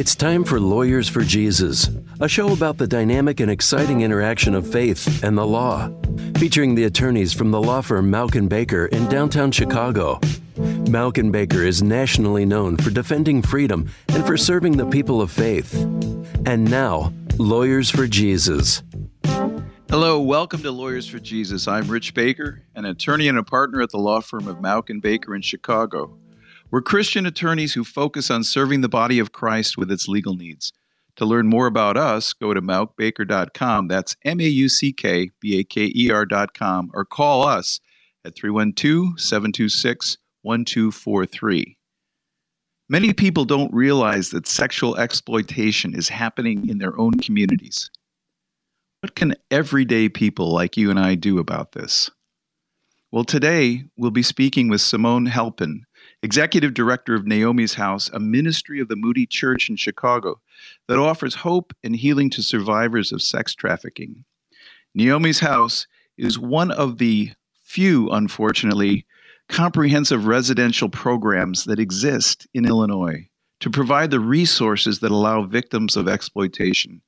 It's 0.00 0.14
time 0.14 0.44
for 0.44 0.58
Lawyers 0.58 1.10
for 1.10 1.20
Jesus, 1.20 1.90
a 2.20 2.26
show 2.26 2.54
about 2.54 2.78
the 2.78 2.86
dynamic 2.86 3.38
and 3.38 3.50
exciting 3.50 4.00
interaction 4.00 4.54
of 4.54 4.66
faith 4.66 5.22
and 5.22 5.36
the 5.36 5.46
law, 5.46 5.90
featuring 6.38 6.74
the 6.74 6.84
attorneys 6.84 7.34
from 7.34 7.50
the 7.50 7.60
law 7.60 7.82
firm 7.82 8.10
Mauck 8.10 8.48
Baker 8.48 8.86
in 8.86 9.06
downtown 9.10 9.52
Chicago. 9.52 10.18
Mauck 10.88 11.30
Baker 11.30 11.64
is 11.64 11.82
nationally 11.82 12.46
known 12.46 12.78
for 12.78 12.88
defending 12.88 13.42
freedom 13.42 13.90
and 14.08 14.26
for 14.26 14.38
serving 14.38 14.78
the 14.78 14.86
people 14.86 15.20
of 15.20 15.30
faith. 15.30 15.74
And 16.46 16.70
now, 16.70 17.12
Lawyers 17.36 17.90
for 17.90 18.06
Jesus. 18.06 18.82
Hello, 19.90 20.18
welcome 20.18 20.62
to 20.62 20.70
Lawyers 20.70 21.06
for 21.06 21.18
Jesus. 21.18 21.68
I'm 21.68 21.86
Rich 21.88 22.14
Baker, 22.14 22.62
an 22.74 22.86
attorney 22.86 23.28
and 23.28 23.36
a 23.36 23.42
partner 23.42 23.82
at 23.82 23.90
the 23.90 23.98
law 23.98 24.22
firm 24.22 24.48
of 24.48 24.62
Mauck 24.62 24.88
Baker 25.02 25.34
in 25.34 25.42
Chicago. 25.42 26.16
We're 26.72 26.82
Christian 26.82 27.26
attorneys 27.26 27.74
who 27.74 27.82
focus 27.82 28.30
on 28.30 28.44
serving 28.44 28.80
the 28.80 28.88
body 28.88 29.18
of 29.18 29.32
Christ 29.32 29.76
with 29.76 29.90
its 29.90 30.06
legal 30.06 30.36
needs. 30.36 30.72
To 31.16 31.24
learn 31.24 31.48
more 31.48 31.66
about 31.66 31.96
us, 31.96 32.32
go 32.32 32.54
to 32.54 32.62
mauckbaker.com. 32.62 33.88
That's 33.88 34.14
M 34.24 34.40
A 34.40 34.44
U 34.44 34.68
C 34.68 34.92
K 34.92 35.30
B 35.40 35.58
A 35.58 35.64
K 35.64 35.90
E 35.92 36.10
R.com, 36.12 36.92
or 36.94 37.04
call 37.04 37.44
us 37.44 37.80
at 38.24 38.36
312 38.36 39.20
726 39.20 40.18
1243. 40.42 41.76
Many 42.88 43.12
people 43.14 43.44
don't 43.44 43.74
realize 43.74 44.30
that 44.30 44.46
sexual 44.46 44.96
exploitation 44.96 45.92
is 45.92 46.08
happening 46.08 46.68
in 46.68 46.78
their 46.78 46.96
own 46.96 47.14
communities. 47.14 47.90
What 49.00 49.16
can 49.16 49.34
everyday 49.50 50.08
people 50.08 50.52
like 50.52 50.76
you 50.76 50.88
and 50.90 51.00
I 51.00 51.16
do 51.16 51.38
about 51.40 51.72
this? 51.72 52.10
Well, 53.12 53.24
today 53.24 53.82
we'll 53.96 54.12
be 54.12 54.22
speaking 54.22 54.68
with 54.68 54.80
Simone 54.80 55.26
Halpin, 55.26 55.84
executive 56.22 56.74
director 56.74 57.14
of 57.14 57.26
Naomi's 57.26 57.74
House, 57.74 58.10
a 58.10 58.20
ministry 58.20 58.80
of 58.80 58.88
the 58.88 58.96
Moody 58.96 59.26
Church 59.26 59.68
in 59.68 59.76
Chicago 59.76 60.40
that 60.86 60.98
offers 60.98 61.34
hope 61.34 61.74
and 61.82 61.96
healing 61.96 62.30
to 62.30 62.42
survivors 62.42 63.12
of 63.12 63.22
sex 63.22 63.54
trafficking. 63.54 64.24
Naomi's 64.94 65.40
House 65.40 65.86
is 66.18 66.38
one 66.38 66.70
of 66.70 66.98
the 66.98 67.30
few, 67.62 68.10
unfortunately, 68.10 69.06
comprehensive 69.48 70.26
residential 70.26 70.88
programs 70.88 71.64
that 71.64 71.78
exist 71.78 72.46
in 72.54 72.66
Illinois 72.66 73.28
to 73.60 73.70
provide 73.70 74.10
the 74.10 74.20
resources 74.20 75.00
that 75.00 75.10
allow 75.10 75.42
victims 75.42 75.96
of 75.96 76.08
exploitation 76.08 77.00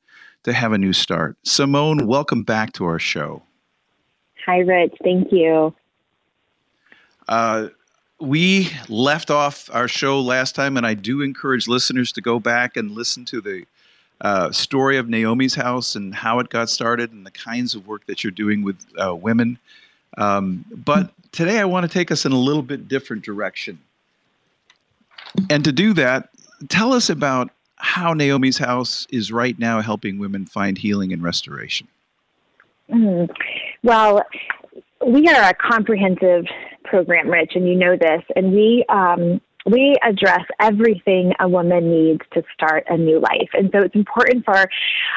to 0.45 0.53
have 0.53 0.73
a 0.73 0.79
new 0.79 0.93
start. 0.93 1.37
Simone, 1.45 2.07
welcome 2.07 2.43
back 2.43 2.73
to 2.73 2.85
our 2.85 2.99
show. 2.99 3.43
Hi, 4.47 4.59
Rich. 4.59 4.95
Thank 5.03 5.31
you. 5.31 5.75
Uh, 7.29 7.69
we 8.23 8.71
left 8.89 9.31
off 9.31 9.69
our 9.73 9.89
show 9.89 10.21
last 10.21 10.55
time, 10.55 10.77
and 10.77 10.87
I 10.87 10.95
do 10.95 11.23
encourage 11.23 11.67
listeners 11.67 12.13
to 12.13 12.21
go 12.21 12.39
back 12.39 12.77
and 12.77 12.93
listen 12.93 13.25
to 13.27 13.41
the 13.41 13.65
uh, 14.21 14.53
story 14.53 14.97
of 14.97 15.09
Naomi's 15.09 15.57
house 15.57 15.97
and 15.97 16.15
how 16.15 16.39
it 16.39 16.49
got 16.49 16.71
started 16.71 17.11
and 17.11 17.27
the 17.27 17.33
kinds 17.33 17.75
of 17.75 17.89
work 17.89 18.07
that 18.07 18.23
you're 18.23 18.31
doing 18.31 18.63
with 18.63 18.77
uh, 18.97 19.15
women. 19.15 19.59
Um, 20.19 20.65
but 20.71 21.11
today 21.33 21.59
I 21.59 21.65
want 21.65 21.85
to 21.85 21.93
take 21.93 22.13
us 22.13 22.25
in 22.25 22.31
a 22.31 22.39
little 22.39 22.63
bit 22.63 22.87
different 22.87 23.25
direction. 23.25 23.81
And 25.51 25.65
to 25.65 25.73
do 25.73 25.93
that, 25.95 26.29
tell 26.69 26.93
us 26.93 27.11
about 27.11 27.51
how 27.77 28.13
Naomi's 28.13 28.59
house 28.59 29.05
is 29.11 29.33
right 29.33 29.59
now 29.59 29.81
helping 29.81 30.19
women 30.19 30.47
find 30.47 30.79
healing 30.79 31.13
and 31.13 31.23
restoration. 31.25 31.89
Mm-hmm. 32.89 33.33
Well, 33.83 34.23
we 35.05 35.27
are 35.27 35.51
a 35.51 35.55
comprehensive 35.55 36.47
program, 36.93 37.31
Rich, 37.31 37.53
and 37.55 37.67
you 37.67 37.75
know 37.75 37.97
this, 37.99 38.23
and 38.37 38.53
we 38.53 38.85
um, 38.91 39.41
we 39.65 39.97
address 40.03 40.45
everything 40.61 41.33
a 41.41 41.49
woman 41.49 41.91
needs 41.91 42.21
to 42.35 42.43
start 42.53 42.85
a 42.91 42.97
new 42.97 43.19
life. 43.19 43.49
And 43.55 43.71
so 43.73 43.81
it's 43.81 43.95
important 43.95 44.45
for 44.45 44.69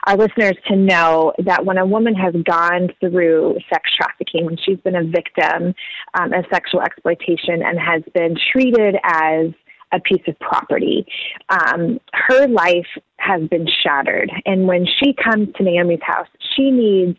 our 0.06 0.16
listeners 0.16 0.56
to 0.68 0.76
know 0.76 1.34
that 1.46 1.66
when 1.66 1.78
a 1.78 1.86
woman 1.86 2.14
has 2.16 2.34
gone 2.44 2.90
through 3.00 3.58
sex 3.73 3.90
trafficking, 3.98 4.46
when 4.46 4.58
she's 4.64 4.80
been 4.80 4.96
a 4.96 5.03
victim 5.03 5.74
um, 6.13 6.31
of 6.31 6.46
sexual 6.53 6.81
exploitation 6.81 7.63
and 7.63 7.80
has 7.80 8.03
been 8.13 8.36
treated 8.53 8.96
as 9.03 9.47
a 9.92 10.00
piece 10.00 10.22
of 10.28 10.38
property. 10.40 11.06
Um, 11.50 12.00
her 12.13 12.47
life 12.47 12.88
has 13.18 13.47
been 13.50 13.68
shattered. 13.84 14.30
And 14.46 14.68
when 14.68 14.86
she 15.00 15.13
comes 15.13 15.50
to 15.56 15.63
Naomi's 15.63 16.00
house, 16.03 16.28
she 16.56 16.69
needs 16.69 17.18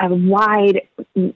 a 0.00 0.08
wide 0.08 0.82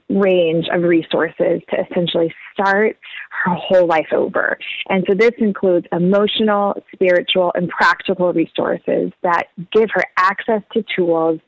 range 0.09 0.67
of 0.71 0.83
resources 0.83 1.61
to 1.69 1.85
essentially 1.89 2.33
start 2.53 2.97
her 3.43 3.53
whole 3.55 3.87
life 3.87 4.07
over. 4.11 4.57
And 4.89 5.03
so 5.09 5.15
this 5.15 5.33
includes 5.37 5.87
emotional, 5.91 6.81
spiritual, 6.93 7.51
and 7.55 7.69
practical 7.69 8.31
resources 8.33 9.11
that 9.23 9.47
give 9.71 9.89
her 9.93 10.03
access 10.17 10.61
to 10.73 10.83
tools 10.95 11.39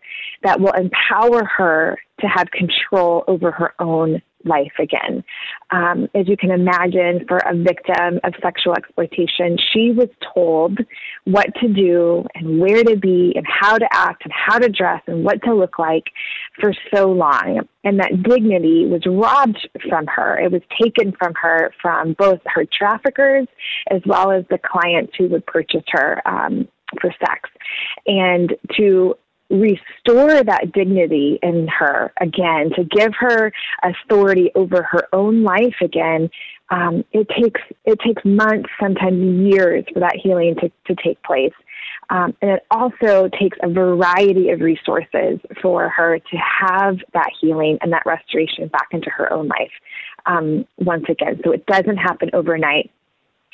that 0.43 0.59
will 0.59 0.73
empower 0.73 1.45
her 1.45 1.97
to 2.21 2.27
have 2.27 2.47
control 2.51 3.23
over 3.27 3.51
her 3.51 3.73
own 3.79 4.21
life 4.45 4.73
again. 4.79 5.23
Um, 5.71 6.07
as 6.15 6.27
you 6.27 6.37
can 6.37 6.51
imagine, 6.51 7.25
for 7.27 7.37
a 7.37 7.55
victim 7.55 8.19
of 8.23 8.33
sexual 8.41 8.73
exploitation, 8.73 9.57
she 9.73 9.91
was 9.91 10.09
told 10.33 10.79
what 11.25 11.47
to 11.61 11.67
do 11.67 12.23
and 12.35 12.59
where 12.59 12.83
to 12.83 12.95
be 12.95 13.33
and 13.35 13.45
how 13.47 13.77
to 13.77 13.87
act 13.91 14.23
and 14.23 14.33
how 14.33 14.59
to 14.59 14.69
dress 14.69 15.01
and 15.07 15.23
what 15.23 15.41
to 15.43 15.53
look 15.53 15.79
like 15.79 16.05
for 16.59 16.73
so 16.93 17.11
long. 17.11 17.67
And 17.83 17.99
that 17.99 18.23
dignity 18.23 18.85
was 18.85 19.01
robbed 19.05 19.67
from 19.89 20.07
her. 20.07 20.39
It 20.39 20.51
was 20.51 20.61
taken 20.81 21.13
from 21.17 21.33
her 21.41 21.71
from 21.81 22.13
both 22.17 22.39
her 22.45 22.65
traffickers 22.65 23.47
as 23.91 24.01
well 24.05 24.31
as 24.31 24.45
the 24.49 24.59
clients 24.59 25.13
who 25.17 25.27
would 25.29 25.45
purchase 25.45 25.83
her 25.89 26.21
um, 26.27 26.67
for 27.01 27.11
sex. 27.19 27.49
And 28.05 28.53
to 28.77 29.15
restore 29.49 30.43
that 30.43 30.71
dignity 30.73 31.39
in 31.43 31.67
her 31.67 32.11
again, 32.19 32.71
to 32.75 32.83
give 32.83 33.13
her 33.19 33.51
authority 33.83 34.51
over 34.55 34.83
her 34.83 35.07
own 35.13 35.43
life 35.43 35.75
again, 35.81 36.29
um, 36.69 37.05
it 37.11 37.27
takes 37.29 37.61
it 37.85 37.99
takes 37.99 38.23
months, 38.25 38.69
sometimes 38.81 39.53
years, 39.53 39.85
for 39.93 39.99
that 39.99 40.15
healing 40.21 40.55
to, 40.55 40.71
to 40.87 41.01
take 41.03 41.21
place. 41.23 41.53
Um, 42.09 42.35
and 42.41 42.51
it 42.51 42.65
also 42.69 43.29
takes 43.39 43.57
a 43.63 43.69
variety 43.69 44.49
of 44.49 44.61
resources 44.61 45.39
for 45.61 45.89
her 45.89 46.19
to 46.19 46.37
have 46.37 46.97
that 47.13 47.29
healing 47.39 47.77
and 47.81 47.91
that 47.93 48.03
restoration 48.05 48.67
back 48.67 48.87
into 48.91 49.09
her 49.09 49.31
own 49.31 49.47
life 49.47 49.71
um, 50.25 50.65
once 50.77 51.05
again. 51.09 51.39
So 51.43 51.51
it 51.51 51.65
doesn't 51.65 51.97
happen 51.97 52.29
overnight 52.33 52.91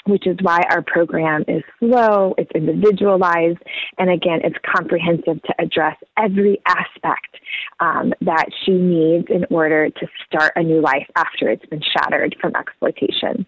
which 0.06 0.28
is 0.28 0.38
why 0.41 0.62
our 0.69 0.81
program 0.81 1.44
is 1.47 1.63
slow, 1.79 2.34
it's 2.38 2.51
individualized, 2.53 3.59
and 3.97 4.09
again, 4.09 4.41
it's 4.44 4.57
comprehensive 4.66 5.41
to 5.44 5.53
address 5.59 5.97
every 6.17 6.59
aspect 6.66 7.38
um, 7.79 8.13
that 8.22 8.45
she 8.66 8.72
needs 8.72 9.28
in 9.29 9.45
order 9.50 9.90
to 9.90 10.07
start 10.25 10.53
a 10.56 10.63
new 10.63 10.81
life 10.81 11.07
after 11.16 11.50
it's 11.50 11.66
been 11.67 11.81
shattered 11.81 12.35
from 12.40 12.56
exploitation. 12.56 13.45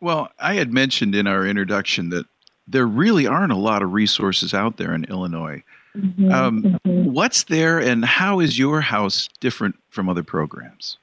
Well, 0.00 0.28
I 0.38 0.54
had 0.54 0.72
mentioned 0.72 1.14
in 1.14 1.26
our 1.26 1.46
introduction 1.46 2.10
that 2.10 2.26
there 2.66 2.86
really 2.86 3.26
aren't 3.26 3.52
a 3.52 3.56
lot 3.56 3.82
of 3.82 3.92
resources 3.92 4.54
out 4.54 4.76
there 4.76 4.94
in 4.94 5.04
Illinois. 5.04 5.62
Mm-hmm, 5.96 6.32
um, 6.32 6.62
mm-hmm. 6.62 7.12
What's 7.12 7.44
there, 7.44 7.78
and 7.78 8.04
how 8.04 8.40
is 8.40 8.58
your 8.58 8.80
house 8.80 9.28
different 9.40 9.76
from 9.90 10.08
other 10.08 10.22
programs? 10.22 10.98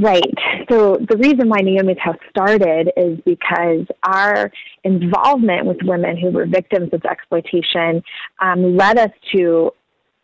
Right. 0.00 0.32
So 0.70 0.96
the 0.96 1.16
reason 1.16 1.48
why 1.48 1.58
Naomi's 1.60 1.98
House 1.98 2.18
started 2.30 2.92
is 2.96 3.18
because 3.24 3.84
our 4.04 4.52
involvement 4.84 5.66
with 5.66 5.78
women 5.82 6.16
who 6.16 6.30
were 6.30 6.46
victims 6.46 6.90
of 6.92 7.04
exploitation 7.04 8.02
um, 8.40 8.76
led 8.76 8.96
us 8.96 9.10
to 9.34 9.72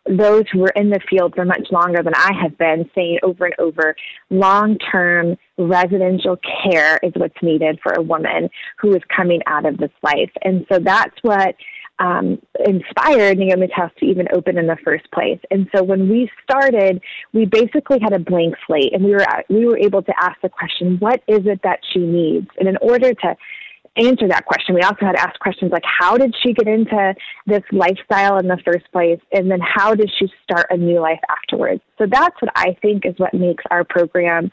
those 0.07 0.43
who 0.51 0.59
were 0.59 0.71
in 0.75 0.91
the 0.91 0.99
field 1.09 1.33
for 1.35 1.45
much 1.45 1.67
longer 1.71 2.03
than 2.03 2.13
I 2.15 2.31
have 2.41 2.57
been 2.57 2.89
saying 2.95 3.19
over 3.23 3.45
and 3.45 3.55
over, 3.59 3.95
long 4.29 4.77
term 4.77 5.35
residential 5.57 6.37
care 6.71 6.99
is 7.03 7.11
what's 7.15 7.41
needed 7.41 7.79
for 7.81 7.93
a 7.93 8.01
woman 8.01 8.49
who 8.79 8.95
is 8.95 9.01
coming 9.13 9.41
out 9.47 9.65
of 9.65 9.77
this 9.77 9.91
life. 10.03 10.31
And 10.43 10.65
so 10.71 10.79
that's 10.79 11.15
what 11.21 11.55
um, 11.99 12.41
inspired 12.65 13.37
Naomi's 13.37 13.71
House 13.73 13.91
to 13.99 14.05
even 14.05 14.27
open 14.33 14.57
in 14.57 14.67
the 14.67 14.77
first 14.83 15.09
place. 15.11 15.39
And 15.51 15.67
so 15.75 15.83
when 15.83 16.09
we 16.09 16.29
started, 16.43 17.01
we 17.33 17.45
basically 17.45 17.99
had 18.01 18.13
a 18.13 18.19
blank 18.19 18.55
slate, 18.67 18.93
and 18.93 19.03
we 19.03 19.11
were 19.11 19.25
we 19.49 19.65
were 19.65 19.77
able 19.77 20.01
to 20.03 20.13
ask 20.21 20.39
the 20.41 20.49
question, 20.49 20.97
"What 20.99 21.21
is 21.27 21.45
it 21.45 21.61
that 21.63 21.79
she 21.93 21.99
needs?" 21.99 22.47
And 22.59 22.67
in 22.67 22.77
order 22.77 23.13
to 23.13 23.35
answer 23.97 24.27
that 24.27 24.45
question, 24.45 24.75
we 24.75 24.81
also 24.81 25.05
had 25.05 25.13
to 25.13 25.21
ask 25.21 25.39
questions 25.39 25.71
like, 25.71 25.85
"How 25.85 26.17
did 26.17 26.35
she 26.43 26.51
get 26.51 26.67
into 26.67 27.15
this 27.45 27.63
lifestyle 27.71 28.37
in 28.39 28.47
the 28.47 28.59
first 28.65 28.91
place?" 28.91 29.19
And 29.31 29.49
then, 29.49 29.61
"How 29.61 29.95
did 29.95 30.11
she 30.19 30.29
start 30.43 30.67
a 30.69 30.77
new 30.77 30.99
life 30.99 31.21
afterwards?" 31.29 31.81
So 31.97 32.07
that's 32.07 32.35
what 32.41 32.51
I 32.55 32.75
think 32.81 33.05
is 33.05 33.17
what 33.17 33.33
makes 33.33 33.63
our 33.71 33.85
program 33.85 34.51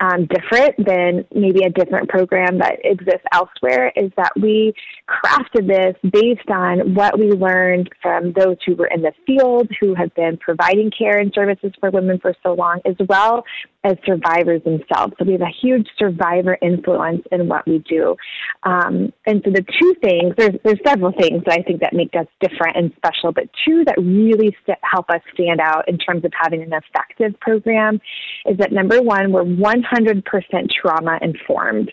um, 0.00 0.26
different 0.26 0.74
than 0.84 1.24
maybe 1.34 1.64
a 1.64 1.70
different 1.70 2.08
program 2.08 2.58
that 2.58 2.78
exists 2.84 3.24
elsewhere 3.32 3.92
is 3.94 4.10
that 4.16 4.32
we 4.40 4.74
crafted 5.08 5.68
this 5.68 6.10
based 6.10 6.50
on 6.50 6.94
what 6.94 7.18
we 7.18 7.30
learned 7.30 7.90
from 8.02 8.32
those 8.32 8.56
who 8.66 8.74
were 8.74 8.88
in 8.88 9.02
the 9.02 9.12
field, 9.26 9.68
who 9.80 9.94
have 9.94 10.14
been 10.14 10.36
providing 10.38 10.90
care 10.90 11.18
and 11.18 11.32
services 11.34 11.72
for 11.78 11.90
women 11.90 12.18
for 12.18 12.34
so 12.42 12.54
long, 12.54 12.80
as 12.84 12.96
well 13.08 13.44
as 13.84 13.96
survivors 14.06 14.62
themselves. 14.64 15.12
So 15.18 15.24
we 15.26 15.32
have 15.32 15.42
a 15.42 15.54
huge 15.62 15.86
survivor 15.98 16.56
influence 16.62 17.22
in 17.30 17.48
what 17.48 17.66
we 17.66 17.78
do. 17.78 18.16
Um, 18.62 19.12
and 19.26 19.42
so 19.44 19.50
the 19.50 19.64
two 19.80 19.94
things, 20.02 20.34
there's, 20.38 20.54
there's 20.64 20.80
several 20.86 21.12
things 21.12 21.42
that 21.46 21.58
I 21.58 21.62
think 21.62 21.80
that 21.80 21.92
make 21.92 22.14
us 22.18 22.26
different 22.40 22.76
and 22.76 22.92
special, 22.96 23.32
but 23.32 23.44
two 23.64 23.84
that 23.84 23.96
really 23.98 24.56
st- 24.62 24.78
help 24.82 25.10
us 25.10 25.20
stand 25.34 25.60
out 25.60 25.88
in 25.88 25.98
terms 25.98 26.24
of 26.24 26.32
having 26.40 26.62
an 26.62 26.72
effective 26.72 27.38
program 27.40 28.00
is 28.46 28.56
that 28.58 28.72
number 28.72 29.02
one, 29.02 29.32
we're 29.32 29.44
100% 29.44 30.22
trauma 30.70 31.18
informed. 31.20 31.92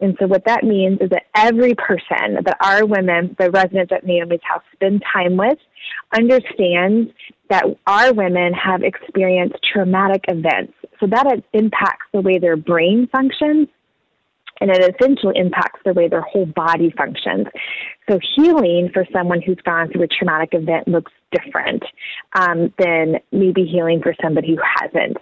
And 0.00 0.16
so 0.20 0.26
what 0.26 0.44
that 0.44 0.64
means 0.64 0.98
is 1.00 1.10
that 1.10 1.24
every 1.34 1.74
person 1.74 2.42
that 2.44 2.56
our 2.60 2.84
women, 2.84 3.34
the 3.38 3.50
residents 3.50 3.92
at 3.92 4.04
Naomi's 4.04 4.40
house, 4.42 4.62
spend 4.74 5.02
time 5.12 5.36
with, 5.36 5.58
understands 6.14 7.10
that 7.48 7.64
our 7.86 8.12
women 8.12 8.52
have 8.52 8.82
experienced 8.82 9.56
traumatic 9.72 10.24
events. 10.28 10.72
So 11.00 11.06
that 11.06 11.42
impacts 11.52 12.06
the 12.12 12.20
way 12.20 12.38
their 12.38 12.56
brain 12.56 13.08
functions 13.10 13.68
and 14.60 14.70
it 14.70 14.94
essentially 14.94 15.34
impacts 15.36 15.80
the 15.84 15.94
way 15.94 16.08
their 16.08 16.20
whole 16.20 16.46
body 16.46 16.92
functions. 16.96 17.46
So 18.08 18.18
healing 18.36 18.90
for 18.92 19.06
someone 19.12 19.40
who's 19.40 19.58
gone 19.64 19.90
through 19.90 20.02
a 20.02 20.06
traumatic 20.06 20.50
event 20.52 20.86
looks 20.86 21.12
different 21.32 21.82
um, 22.34 22.72
than 22.78 23.16
maybe 23.32 23.64
healing 23.64 24.02
for 24.02 24.14
somebody 24.22 24.54
who 24.54 24.60
hasn't. 24.80 25.16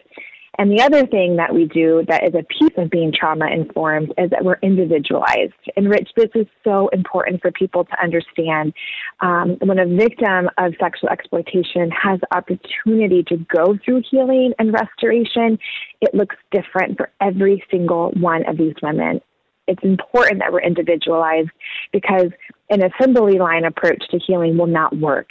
And 0.58 0.72
the 0.72 0.82
other 0.82 1.06
thing 1.06 1.36
that 1.36 1.54
we 1.54 1.66
do 1.66 2.04
that 2.08 2.24
is 2.24 2.34
a 2.34 2.42
piece 2.42 2.76
of 2.76 2.90
being 2.90 3.12
trauma 3.12 3.46
informed 3.46 4.12
is 4.18 4.30
that 4.30 4.44
we're 4.44 4.58
individualized. 4.60 5.54
And 5.76 5.88
Rich, 5.88 6.10
this 6.16 6.30
is 6.34 6.46
so 6.64 6.88
important 6.88 7.40
for 7.40 7.52
people 7.52 7.84
to 7.84 8.02
understand. 8.02 8.72
Um, 9.20 9.56
when 9.60 9.78
a 9.78 9.86
victim 9.86 10.50
of 10.58 10.74
sexual 10.80 11.10
exploitation 11.10 11.90
has 11.90 12.18
the 12.20 12.36
opportunity 12.36 13.22
to 13.28 13.36
go 13.54 13.78
through 13.84 14.02
healing 14.10 14.52
and 14.58 14.72
restoration, 14.72 15.60
it 16.00 16.12
looks 16.12 16.34
different 16.50 16.96
for 16.96 17.10
every 17.20 17.62
single 17.70 18.10
one 18.18 18.44
of 18.48 18.56
these 18.58 18.74
women. 18.82 19.20
It's 19.68 19.82
important 19.84 20.40
that 20.40 20.52
we're 20.52 20.62
individualized 20.62 21.50
because 21.92 22.30
an 22.70 22.82
assembly 22.82 23.38
line 23.38 23.64
approach 23.64 24.02
to 24.10 24.18
healing 24.18 24.56
will 24.56 24.66
not 24.66 24.96
work. 24.96 25.28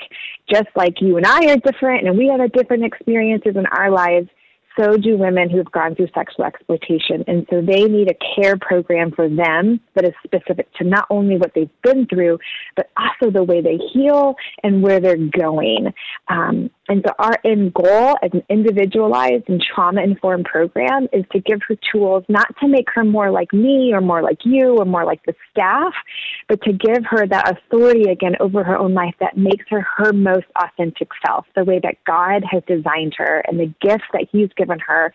Just 0.49 0.67
like 0.75 1.01
you 1.01 1.17
and 1.17 1.25
I 1.25 1.51
are 1.51 1.57
different 1.57 2.07
and 2.07 2.17
we 2.17 2.27
have 2.27 2.51
different 2.53 2.85
experiences 2.85 3.55
in 3.55 3.65
our 3.65 3.91
lives, 3.91 4.29
so 4.77 4.97
do 4.97 5.17
women 5.17 5.49
who've 5.49 5.71
gone 5.71 5.95
through 5.95 6.07
sexual 6.13 6.45
exploitation. 6.45 7.23
And 7.27 7.45
so 7.49 7.61
they 7.61 7.85
need 7.85 8.09
a 8.09 8.41
care 8.41 8.57
program 8.57 9.11
for 9.11 9.27
them 9.27 9.79
that 9.95 10.05
is 10.05 10.13
specific 10.23 10.71
to 10.75 10.83
not 10.83 11.07
only 11.09 11.37
what 11.37 11.51
they've 11.55 11.69
been 11.83 12.05
through, 12.07 12.39
but 12.75 12.89
also 12.97 13.31
the 13.31 13.43
way 13.43 13.61
they 13.61 13.77
heal 13.91 14.35
and 14.63 14.81
where 14.81 14.99
they're 14.99 15.17
going. 15.17 15.93
Um, 16.27 16.69
and 16.89 17.03
so 17.05 17.13
our 17.19 17.35
end 17.43 17.73
goal 17.73 18.15
as 18.21 18.31
an 18.33 18.43
individualized 18.49 19.45
and 19.47 19.61
trauma 19.61 20.01
informed 20.01 20.45
program 20.45 21.07
is 21.11 21.25
to 21.31 21.39
give 21.39 21.59
her 21.67 21.75
tools 21.91 22.23
not 22.29 22.47
to 22.59 22.67
make 22.67 22.87
her 22.93 23.03
more 23.03 23.29
like 23.31 23.51
me 23.53 23.91
or 23.93 24.01
more 24.01 24.21
like 24.21 24.39
you 24.45 24.77
or 24.77 24.85
more 24.85 25.05
like 25.05 25.23
the 25.25 25.33
staff, 25.51 25.93
but 26.47 26.61
to 26.63 26.71
give 26.71 27.03
her 27.09 27.27
that 27.27 27.57
authority 27.57 28.09
again 28.09 28.35
over 28.39 28.63
her 28.63 28.77
own 28.77 28.93
life 28.93 29.15
that 29.19 29.37
makes 29.37 29.65
her 29.69 29.85
her 29.97 30.13
most 30.13 30.45
authentic 30.55 31.09
self, 31.25 31.45
the 31.55 31.63
way 31.63 31.79
that 31.83 31.95
God 32.05 32.43
has 32.49 32.63
designed 32.67 33.13
her 33.17 33.43
and 33.47 33.59
the 33.59 33.73
gifts 33.81 34.05
that 34.13 34.27
He's 34.31 34.49
given 34.55 34.79
her. 34.79 35.11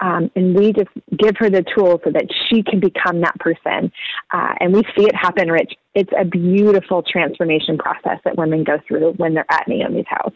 Um, 0.00 0.30
and 0.36 0.56
we 0.56 0.72
just 0.72 0.90
give 1.18 1.36
her 1.38 1.50
the 1.50 1.64
tools 1.76 2.00
so 2.04 2.10
that 2.10 2.26
she 2.48 2.62
can 2.62 2.80
become 2.80 3.20
that 3.20 3.38
person. 3.38 3.90
Uh, 4.32 4.54
and 4.60 4.72
we 4.72 4.82
see 4.96 5.06
it 5.06 5.14
happen, 5.14 5.50
Rich. 5.50 5.74
It's 5.94 6.12
a 6.18 6.24
beautiful 6.24 7.02
transformation 7.02 7.78
process 7.78 8.18
that 8.24 8.36
women 8.36 8.64
go 8.64 8.78
through 8.86 9.12
when 9.14 9.34
they're 9.34 9.50
at 9.50 9.66
Naomi's 9.66 10.06
house. 10.08 10.34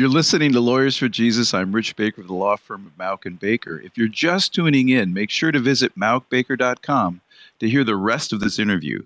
You're 0.00 0.08
listening 0.08 0.52
to 0.52 0.60
Lawyers 0.60 0.96
for 0.96 1.10
Jesus. 1.10 1.52
I'm 1.52 1.72
Rich 1.72 1.94
Baker 1.94 2.22
of 2.22 2.26
the 2.26 2.32
law 2.32 2.56
firm 2.56 2.86
of 2.86 2.96
Mauck 2.96 3.26
and 3.26 3.38
Baker. 3.38 3.78
If 3.84 3.98
you're 3.98 4.08
just 4.08 4.54
tuning 4.54 4.88
in, 4.88 5.12
make 5.12 5.28
sure 5.28 5.52
to 5.52 5.58
visit 5.58 5.94
mauckbaker.com 5.94 7.20
to 7.58 7.68
hear 7.68 7.84
the 7.84 7.96
rest 7.96 8.32
of 8.32 8.40
this 8.40 8.58
interview. 8.58 9.02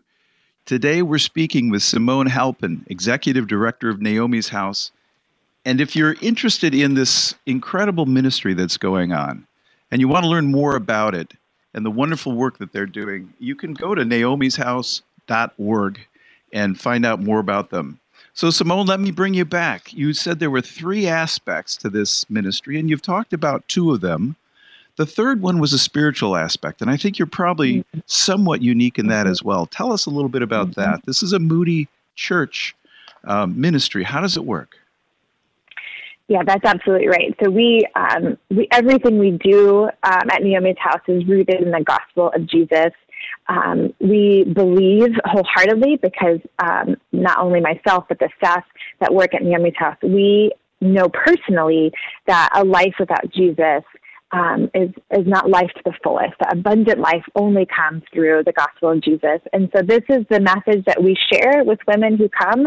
Today, 0.66 1.02
we're 1.02 1.18
speaking 1.18 1.68
with 1.68 1.82
Simone 1.82 2.28
Halpin, 2.28 2.86
Executive 2.86 3.48
Director 3.48 3.88
of 3.88 4.00
Naomi's 4.00 4.50
House. 4.50 4.92
And 5.64 5.80
if 5.80 5.96
you're 5.96 6.14
interested 6.22 6.76
in 6.76 6.94
this 6.94 7.34
incredible 7.44 8.06
ministry 8.06 8.54
that's 8.54 8.76
going 8.76 9.12
on 9.12 9.48
and 9.90 10.00
you 10.00 10.06
want 10.06 10.22
to 10.22 10.30
learn 10.30 10.52
more 10.52 10.76
about 10.76 11.16
it 11.16 11.32
and 11.74 11.84
the 11.84 11.90
wonderful 11.90 12.36
work 12.36 12.58
that 12.58 12.70
they're 12.70 12.86
doing, 12.86 13.34
you 13.40 13.56
can 13.56 13.74
go 13.74 13.96
to 13.96 14.02
naomishouse.org 14.04 16.00
and 16.52 16.80
find 16.80 17.04
out 17.04 17.20
more 17.20 17.40
about 17.40 17.70
them. 17.70 17.98
So, 18.36 18.50
Simone, 18.50 18.86
let 18.86 18.98
me 18.98 19.12
bring 19.12 19.32
you 19.34 19.44
back. 19.44 19.92
You 19.92 20.12
said 20.12 20.40
there 20.40 20.50
were 20.50 20.60
three 20.60 21.06
aspects 21.06 21.76
to 21.76 21.88
this 21.88 22.28
ministry, 22.28 22.80
and 22.80 22.90
you've 22.90 23.00
talked 23.00 23.32
about 23.32 23.66
two 23.68 23.92
of 23.92 24.00
them. 24.00 24.34
The 24.96 25.06
third 25.06 25.40
one 25.40 25.60
was 25.60 25.72
a 25.72 25.78
spiritual 25.78 26.34
aspect, 26.34 26.82
and 26.82 26.90
I 26.90 26.96
think 26.96 27.16
you're 27.16 27.26
probably 27.26 27.76
mm-hmm. 27.76 28.00
somewhat 28.06 28.60
unique 28.60 28.98
in 28.98 29.06
that 29.06 29.24
mm-hmm. 29.24 29.30
as 29.30 29.44
well. 29.44 29.66
Tell 29.66 29.92
us 29.92 30.06
a 30.06 30.10
little 30.10 30.28
bit 30.28 30.42
about 30.42 30.70
mm-hmm. 30.70 30.80
that. 30.80 31.06
This 31.06 31.22
is 31.22 31.32
a 31.32 31.38
Moody 31.38 31.86
Church 32.16 32.74
um, 33.22 33.60
ministry. 33.60 34.02
How 34.02 34.20
does 34.20 34.36
it 34.36 34.44
work? 34.44 34.78
Yeah, 36.26 36.42
that's 36.44 36.64
absolutely 36.64 37.08
right. 37.08 37.36
So 37.42 37.50
we, 37.50 37.86
um, 37.94 38.36
we 38.50 38.66
everything 38.72 39.18
we 39.18 39.32
do 39.32 39.84
um, 39.84 40.30
at 40.30 40.42
Naomi's 40.42 40.78
house 40.78 41.02
is 41.06 41.24
rooted 41.26 41.60
in 41.60 41.70
the 41.70 41.84
gospel 41.84 42.32
of 42.34 42.46
Jesus 42.46 42.92
um, 43.48 43.92
we 44.00 44.44
believe 44.44 45.10
wholeheartedly 45.24 45.98
because 46.02 46.40
um, 46.58 46.96
not 47.12 47.38
only 47.38 47.60
myself 47.60 48.04
but 48.08 48.18
the 48.18 48.30
staff 48.36 48.64
that 49.00 49.12
work 49.12 49.34
at 49.34 49.42
Naomi's 49.42 49.74
house, 49.76 49.96
we 50.02 50.52
know 50.80 51.08
personally 51.08 51.92
that 52.26 52.50
a 52.54 52.64
life 52.64 52.94
without 52.98 53.30
Jesus 53.32 53.82
um, 54.32 54.70
is 54.74 54.90
is 55.10 55.26
not 55.26 55.48
life 55.48 55.70
to 55.76 55.82
the 55.84 55.92
fullest. 56.02 56.32
The 56.40 56.50
abundant 56.50 56.98
life 56.98 57.24
only 57.36 57.66
comes 57.66 58.02
through 58.12 58.42
the 58.44 58.52
gospel 58.52 58.90
of 58.90 59.00
Jesus, 59.00 59.40
and 59.52 59.70
so 59.74 59.82
this 59.82 60.02
is 60.08 60.24
the 60.28 60.40
message 60.40 60.84
that 60.86 61.02
we 61.02 61.16
share 61.32 61.64
with 61.64 61.78
women 61.86 62.16
who 62.16 62.28
come 62.28 62.66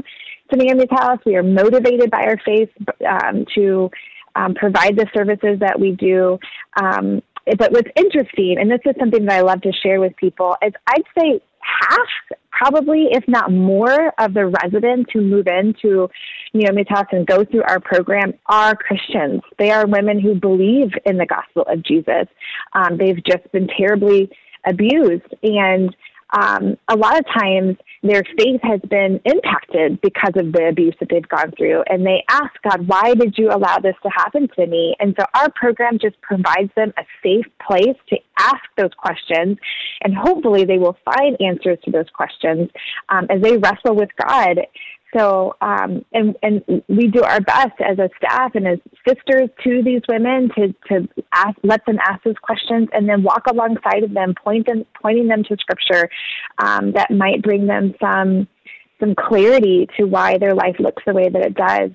to 0.51 0.57
Naomi's 0.57 0.89
house. 0.91 1.19
We 1.25 1.35
are 1.35 1.44
motivated 1.44 2.09
by 2.09 2.23
our 2.23 2.39
faith 2.45 2.69
um, 3.06 3.45
to 3.56 3.89
um, 4.35 4.53
provide 4.53 4.95
the 4.95 5.07
services 5.15 5.59
that 5.59 5.80
we 5.80 5.91
do. 5.91 6.39
Um, 6.81 7.21
but 7.57 7.71
what's 7.71 7.89
interesting, 7.95 8.57
and 8.59 8.69
this 8.69 8.79
is 8.85 8.95
something 8.99 9.25
that 9.25 9.35
I 9.35 9.41
love 9.41 9.61
to 9.61 9.71
share 9.71 9.99
with 9.99 10.15
people, 10.17 10.55
is 10.61 10.73
I'd 10.88 11.03
say 11.17 11.41
half, 11.61 12.38
probably, 12.51 13.07
if 13.11 13.23
not 13.27 13.51
more, 13.51 14.13
of 14.17 14.33
the 14.33 14.47
residents 14.63 15.11
who 15.13 15.21
move 15.21 15.47
into 15.47 16.09
Naomi's 16.53 16.88
house 16.89 17.07
and 17.11 17.25
go 17.25 17.45
through 17.45 17.63
our 17.63 17.79
program 17.79 18.33
are 18.47 18.75
Christians. 18.75 19.41
They 19.59 19.71
are 19.71 19.85
women 19.85 20.19
who 20.19 20.35
believe 20.35 20.91
in 21.05 21.17
the 21.17 21.25
gospel 21.25 21.63
of 21.67 21.83
Jesus. 21.83 22.27
Um, 22.73 22.97
they've 22.97 23.23
just 23.23 23.51
been 23.51 23.67
terribly 23.67 24.29
abused. 24.65 25.33
And 25.44 25.95
um, 26.31 26.77
a 26.89 26.95
lot 26.95 27.18
of 27.18 27.25
times 27.25 27.77
their 28.03 28.24
faith 28.38 28.59
has 28.63 28.81
been 28.89 29.19
impacted 29.25 30.00
because 30.01 30.33
of 30.35 30.51
the 30.51 30.68
abuse 30.69 30.95
that 31.00 31.09
they've 31.09 31.28
gone 31.28 31.52
through. 31.57 31.83
And 31.87 32.06
they 32.06 32.23
ask 32.30 32.52
God, 32.69 32.87
why 32.87 33.13
did 33.13 33.37
you 33.37 33.49
allow 33.49 33.78
this 33.78 33.95
to 34.04 34.09
happen 34.09 34.47
to 34.56 34.68
me? 34.68 34.95
And 34.99 35.16
so 35.19 35.25
our 35.33 35.49
program 35.52 35.97
just 35.99 36.19
provides 36.21 36.71
them 36.75 36.94
a 36.97 37.04
safe 37.23 37.45
place 37.66 37.95
to 38.09 38.18
ask 38.40 38.63
those 38.78 38.92
questions. 38.97 39.57
And 40.04 40.16
hopefully 40.16 40.66
they 40.66 40.78
will 40.78 40.97
find 41.06 41.37
answers 41.42 41.80
to 41.85 41.92
those 41.92 42.09
questions 42.13 42.69
um, 43.09 43.28
as 43.30 43.42
they 43.42 43.57
wrestle 43.57 43.95
with 43.95 44.09
God 44.21 44.59
so, 45.16 45.56
um, 45.61 46.04
and 46.14 46.35
and 46.44 46.83
we 46.87 47.07
do 47.07 47.23
our 47.23 47.40
best 47.40 47.80
as 47.80 47.97
a 47.97 48.09
staff 48.18 48.56
and 48.56 48.68
as 48.68 48.80
sisters 49.07 49.49
to 49.64 49.81
these 49.83 50.02
women 50.09 50.49
to 50.56 50.73
to 50.90 51.07
ask, 51.33 51.57
let 51.64 51.85
them 51.85 51.97
ask 52.06 52.23
those 52.23 52.37
questions, 52.42 52.90
and 52.92 53.07
then 53.07 53.23
walk 53.23 53.44
alongside 53.49 54.04
of 54.04 54.14
them, 54.14 54.35
point 54.35 54.68
them, 54.68 54.85
pointing 55.02 55.28
them 55.28 55.44
to 55.45 55.56
Scripture 55.59 56.09
um, 56.57 56.92
that 56.92 57.09
might 57.09 57.42
bring 57.42 57.68
them 57.68 57.94
some 58.02 58.47
some 58.99 59.16
clarity 59.16 59.87
to 59.97 60.06
why 60.06 60.37
their 60.37 60.54
life 60.54 60.76
looks 60.80 61.04
the 61.06 61.14
way 61.14 61.30
that 61.30 61.45
it 61.45 61.56
does. 61.56 61.92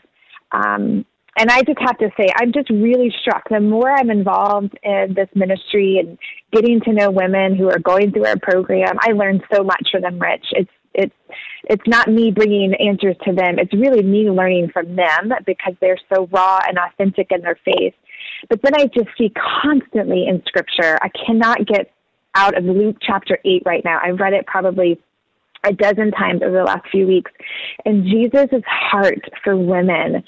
Um, 0.52 1.04
and 1.38 1.50
I 1.50 1.62
just 1.62 1.78
have 1.80 1.98
to 1.98 2.10
say, 2.18 2.26
I'm 2.36 2.52
just 2.52 2.68
really 2.68 3.12
struck. 3.20 3.48
The 3.48 3.58
more 3.58 3.90
I'm 3.90 4.10
involved 4.10 4.78
in 4.82 5.14
this 5.14 5.28
ministry 5.34 5.98
and 5.98 6.18
getting 6.52 6.80
to 6.82 6.92
know 6.92 7.10
women 7.10 7.56
who 7.56 7.70
are 7.70 7.78
going 7.78 8.12
through 8.12 8.26
our 8.26 8.38
program, 8.38 8.96
I 9.00 9.12
learn 9.12 9.42
so 9.52 9.64
much 9.64 9.88
from 9.90 10.02
them, 10.02 10.18
Rich. 10.18 10.44
It's 10.52 10.70
it's 10.94 11.14
it's 11.64 11.86
not 11.86 12.08
me 12.08 12.30
bringing 12.30 12.74
answers 12.74 13.16
to 13.24 13.32
them. 13.32 13.58
It's 13.58 13.72
really 13.72 14.02
me 14.02 14.30
learning 14.30 14.70
from 14.72 14.96
them 14.96 15.32
because 15.46 15.74
they're 15.80 15.98
so 16.12 16.28
raw 16.32 16.60
and 16.66 16.78
authentic 16.78 17.28
in 17.30 17.40
their 17.42 17.58
faith. 17.64 17.94
But 18.48 18.60
then 18.62 18.74
I 18.74 18.86
just 18.86 19.08
see 19.16 19.32
constantly 19.62 20.26
in 20.26 20.42
Scripture. 20.46 20.98
I 21.00 21.08
cannot 21.26 21.66
get 21.66 21.92
out 22.34 22.56
of 22.56 22.64
Luke 22.64 22.96
chapter 23.00 23.38
eight 23.44 23.62
right 23.64 23.84
now. 23.84 24.00
I've 24.02 24.18
read 24.18 24.32
it 24.32 24.46
probably 24.46 25.00
a 25.64 25.72
dozen 25.72 26.10
times 26.10 26.42
over 26.42 26.58
the 26.58 26.64
last 26.64 26.88
few 26.90 27.06
weeks, 27.06 27.30
and 27.84 28.04
Jesus' 28.04 28.62
heart 28.66 29.20
for 29.44 29.56
women 29.56 30.24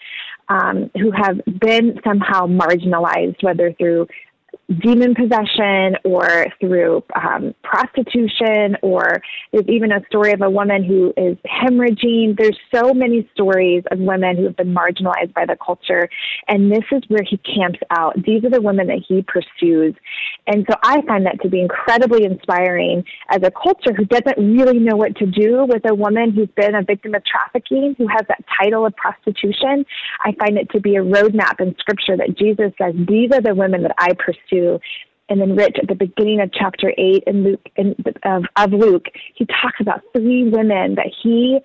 um, 0.48 0.90
who 0.94 1.10
have 1.10 1.40
been 1.60 1.98
somehow 2.04 2.46
marginalized, 2.46 3.42
whether 3.42 3.72
through 3.72 4.06
demon 4.80 5.14
possession 5.14 5.96
or 6.04 6.46
through 6.60 7.02
um, 7.14 7.54
prostitution, 7.62 8.76
or 8.82 9.20
there's 9.52 9.68
even 9.68 9.92
a 9.92 10.00
story 10.06 10.32
of 10.32 10.40
a 10.40 10.48
woman 10.48 10.82
who 10.82 11.12
is 11.16 11.36
hemorrhaging. 11.46 12.36
There's 12.38 12.58
so 12.74 12.94
many 12.94 13.28
stories 13.34 13.84
of 13.90 13.98
women 13.98 14.36
who 14.36 14.44
have 14.44 14.56
been 14.56 14.74
marginalized 14.74 15.34
by 15.34 15.44
the 15.46 15.56
culture, 15.64 16.08
and 16.48 16.70
this 16.70 16.84
is 16.92 17.02
where 17.08 17.22
he 17.28 17.36
camps 17.38 17.80
out. 17.90 18.14
These 18.24 18.44
are 18.44 18.50
the 18.50 18.62
women 18.62 18.86
that 18.86 19.02
he 19.06 19.22
pursues. 19.22 19.94
And 20.46 20.66
so 20.70 20.76
I 20.82 21.02
find 21.02 21.26
that 21.26 21.40
to 21.42 21.48
be 21.48 21.60
incredibly 21.60 22.24
inspiring 22.24 23.04
as 23.28 23.42
a 23.42 23.50
culture 23.50 23.92
who 23.94 24.04
doesn't 24.06 24.38
really 24.38 24.78
know 24.78 24.96
what 24.96 25.16
to 25.16 25.26
do 25.26 25.66
with 25.68 25.82
a 25.88 25.94
woman 25.94 26.32
who's 26.32 26.48
been 26.56 26.74
a 26.74 26.82
victim 26.82 27.14
of 27.14 27.22
trafficking, 27.24 27.94
who 27.98 28.06
has 28.08 28.22
that 28.28 28.44
title 28.58 28.86
of 28.86 28.96
prostitution. 28.96 29.84
I 30.24 30.32
find 30.38 30.56
it 30.56 30.70
to 30.70 30.80
be 30.80 30.96
a 30.96 31.02
roadmap 31.02 31.60
in 31.60 31.76
scripture 31.78 32.16
that 32.16 32.36
Jesus 32.38 32.72
says, 32.80 32.94
These 33.06 33.30
are 33.32 33.42
the 33.42 33.54
women 33.54 33.82
that 33.82 33.94
I 33.98 34.12
pursue 34.14 34.53
to. 34.54 34.78
And 35.28 35.40
then 35.40 35.56
Rich, 35.56 35.76
at 35.82 35.88
the 35.88 35.94
beginning 35.94 36.40
of 36.40 36.50
chapter 36.52 36.92
eight 36.98 37.24
in 37.26 37.44
Luke 37.44 37.66
in, 37.76 37.94
of, 38.24 38.44
of 38.56 38.72
Luke, 38.72 39.06
he 39.34 39.46
talks 39.46 39.80
about 39.80 40.02
three 40.12 40.48
women 40.48 40.96
that 40.96 41.10
he 41.22 41.58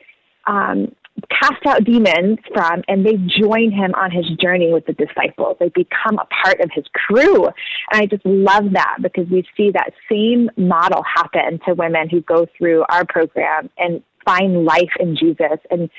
um, 0.47 0.95
cast 1.29 1.65
out 1.67 1.83
demons 1.83 2.37
from, 2.53 2.81
and 2.87 3.05
they 3.05 3.15
join 3.41 3.71
him 3.71 3.93
on 3.95 4.11
his 4.11 4.25
journey 4.41 4.71
with 4.71 4.85
the 4.85 4.93
disciples. 4.93 5.57
They 5.59 5.69
become 5.69 6.17
a 6.19 6.27
part 6.43 6.61
of 6.61 6.69
his 6.73 6.85
crew. 6.93 7.45
And 7.91 8.01
I 8.01 8.05
just 8.05 8.25
love 8.25 8.71
that 8.73 8.97
because 9.01 9.27
we 9.29 9.45
see 9.57 9.71
that 9.71 9.91
same 10.09 10.49
model 10.57 11.03
happen 11.03 11.59
to 11.67 11.73
women 11.73 12.09
who 12.09 12.21
go 12.21 12.47
through 12.57 12.85
our 12.89 13.05
program 13.05 13.69
and 13.77 14.01
find 14.25 14.63
life 14.63 14.91
in 14.99 15.17
Jesus 15.17 15.59
and 15.69 15.89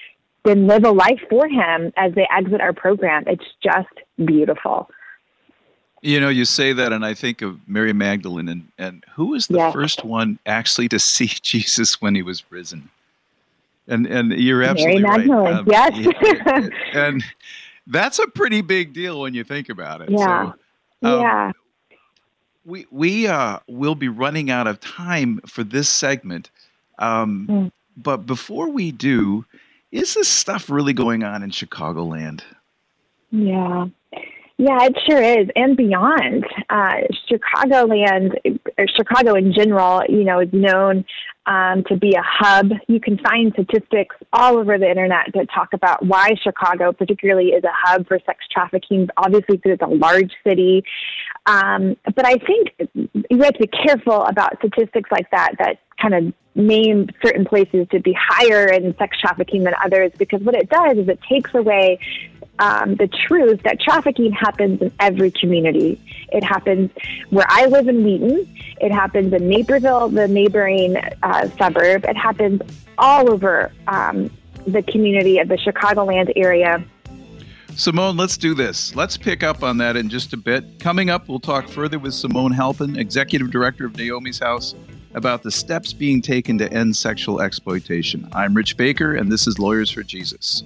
then 0.44 0.66
live 0.66 0.84
a 0.84 0.90
life 0.90 1.20
for 1.28 1.46
him 1.46 1.92
as 1.96 2.14
they 2.14 2.26
exit 2.34 2.60
our 2.60 2.72
program. 2.72 3.24
It's 3.26 3.44
just 3.62 3.88
beautiful. 4.24 4.88
You 6.02 6.18
know, 6.18 6.30
you 6.30 6.46
say 6.46 6.72
that, 6.72 6.92
and 6.92 7.04
I 7.04 7.12
think 7.12 7.42
of 7.42 7.60
Mary 7.68 7.92
Magdalene, 7.92 8.48
and, 8.48 8.68
and 8.78 9.04
who 9.14 9.26
was 9.26 9.48
the 9.48 9.58
yes. 9.58 9.72
first 9.72 10.04
one 10.04 10.38
actually 10.46 10.88
to 10.88 10.98
see 10.98 11.26
Jesus 11.26 12.00
when 12.00 12.14
he 12.14 12.22
was 12.22 12.50
risen? 12.50 12.90
And 13.86 14.06
and 14.06 14.32
you're 14.32 14.62
absolutely 14.62 15.02
Mary 15.02 15.26
Magdalene, 15.26 15.44
right. 15.44 15.54
Um, 15.54 15.66
yes. 15.68 16.70
and 16.94 17.24
that's 17.86 18.18
a 18.18 18.28
pretty 18.28 18.60
big 18.60 18.92
deal 18.92 19.20
when 19.20 19.34
you 19.34 19.44
think 19.44 19.68
about 19.68 20.00
it. 20.00 20.10
Yeah. 20.10 20.52
So, 21.02 21.08
um, 21.08 21.20
yeah. 21.20 21.52
We 22.64 22.86
we 22.90 23.26
uh 23.26 23.58
will 23.66 23.94
be 23.94 24.08
running 24.08 24.50
out 24.50 24.66
of 24.66 24.80
time 24.80 25.40
for 25.46 25.64
this 25.64 25.88
segment, 25.88 26.50
um, 26.98 27.46
mm. 27.50 27.72
but 27.96 28.26
before 28.26 28.68
we 28.68 28.92
do, 28.92 29.44
is 29.90 30.14
this 30.14 30.28
stuff 30.28 30.70
really 30.70 30.92
going 30.92 31.24
on 31.24 31.42
in 31.42 31.50
Chicagoland? 31.50 32.42
Yeah. 33.32 33.88
Yeah, 34.62 34.84
it 34.84 34.94
sure 35.08 35.22
is, 35.22 35.48
and 35.56 35.74
beyond. 35.74 36.44
Uh, 36.68 36.96
Chicagoland, 37.30 38.34
or 38.76 38.86
Chicago 38.94 39.34
in 39.34 39.54
general, 39.54 40.02
you 40.06 40.22
know, 40.22 40.40
is 40.40 40.50
known 40.52 41.06
um, 41.46 41.82
to 41.84 41.96
be 41.96 42.12
a 42.12 42.22
hub. 42.22 42.70
You 42.86 43.00
can 43.00 43.16
find 43.16 43.54
statistics 43.54 44.16
all 44.34 44.58
over 44.58 44.76
the 44.76 44.86
internet 44.86 45.28
that 45.32 45.46
talk 45.50 45.72
about 45.72 46.04
why 46.04 46.34
Chicago, 46.42 46.92
particularly, 46.92 47.52
is 47.52 47.64
a 47.64 47.72
hub 47.72 48.06
for 48.06 48.20
sex 48.26 48.44
trafficking. 48.52 49.08
Obviously, 49.16 49.56
because 49.56 49.72
it's 49.72 49.82
a 49.82 49.86
large 49.86 50.32
city, 50.46 50.84
um, 51.46 51.96
but 52.14 52.26
I 52.26 52.34
think 52.34 52.92
you 53.30 53.42
have 53.42 53.54
to 53.54 53.60
be 53.60 53.66
careful 53.66 54.24
about 54.26 54.58
statistics 54.58 55.10
like 55.10 55.30
that 55.30 55.52
that 55.58 55.78
kind 55.98 56.14
of 56.14 56.34
name 56.54 57.08
certain 57.24 57.46
places 57.46 57.86
to 57.92 58.00
be 58.00 58.14
higher 58.18 58.66
in 58.66 58.94
sex 58.98 59.18
trafficking 59.18 59.64
than 59.64 59.72
others 59.82 60.10
because 60.18 60.42
what 60.42 60.54
it 60.54 60.68
does 60.68 60.98
is 60.98 61.08
it 61.08 61.18
takes 61.28 61.54
away 61.54 61.98
um, 62.60 62.94
the 62.96 63.08
truth 63.08 63.62
that 63.64 63.80
trafficking 63.80 64.32
happens 64.32 64.80
in 64.80 64.92
every 65.00 65.30
community. 65.30 66.00
It 66.30 66.44
happens 66.44 66.90
where 67.30 67.46
I 67.48 67.66
live 67.66 67.88
in 67.88 68.04
Wheaton. 68.04 68.46
It 68.80 68.92
happens 68.92 69.32
in 69.32 69.48
Naperville, 69.48 70.10
the 70.10 70.28
neighboring 70.28 70.96
uh, 71.22 71.48
suburb. 71.58 72.04
It 72.04 72.16
happens 72.16 72.60
all 72.98 73.30
over 73.30 73.72
um, 73.88 74.30
the 74.66 74.82
community 74.82 75.38
of 75.38 75.48
the 75.48 75.56
Chicagoland 75.56 76.30
area. 76.36 76.84
Simone, 77.74 78.16
let's 78.16 78.36
do 78.36 78.52
this. 78.52 78.94
Let's 78.94 79.16
pick 79.16 79.42
up 79.42 79.62
on 79.62 79.78
that 79.78 79.96
in 79.96 80.10
just 80.10 80.32
a 80.34 80.36
bit. 80.36 80.80
Coming 80.80 81.08
up, 81.08 81.28
we'll 81.28 81.40
talk 81.40 81.66
further 81.68 81.98
with 81.98 82.12
Simone 82.12 82.52
Halpin, 82.52 82.98
Executive 82.98 83.50
Director 83.50 83.86
of 83.86 83.96
Naomi's 83.96 84.38
House, 84.38 84.74
about 85.14 85.42
the 85.42 85.50
steps 85.50 85.92
being 85.92 86.20
taken 86.20 86.58
to 86.58 86.70
end 86.72 86.94
sexual 86.94 87.40
exploitation. 87.40 88.28
I'm 88.32 88.54
Rich 88.54 88.76
Baker, 88.76 89.14
and 89.14 89.32
this 89.32 89.46
is 89.46 89.58
Lawyers 89.58 89.90
for 89.90 90.02
Jesus. 90.02 90.62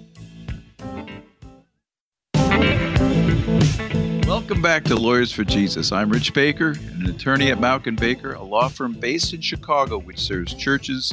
Welcome 4.54 4.62
back 4.62 4.84
to 4.84 4.94
Lawyers 4.94 5.32
for 5.32 5.42
Jesus. 5.42 5.90
I'm 5.90 6.08
Rich 6.08 6.32
Baker, 6.32 6.76
an 6.92 7.06
attorney 7.06 7.50
at 7.50 7.58
Mauck 7.58 7.88
and 7.88 7.98
Baker, 7.98 8.34
a 8.34 8.42
law 8.44 8.68
firm 8.68 8.92
based 8.92 9.34
in 9.34 9.40
Chicago 9.40 9.98
which 9.98 10.20
serves 10.20 10.54
churches, 10.54 11.12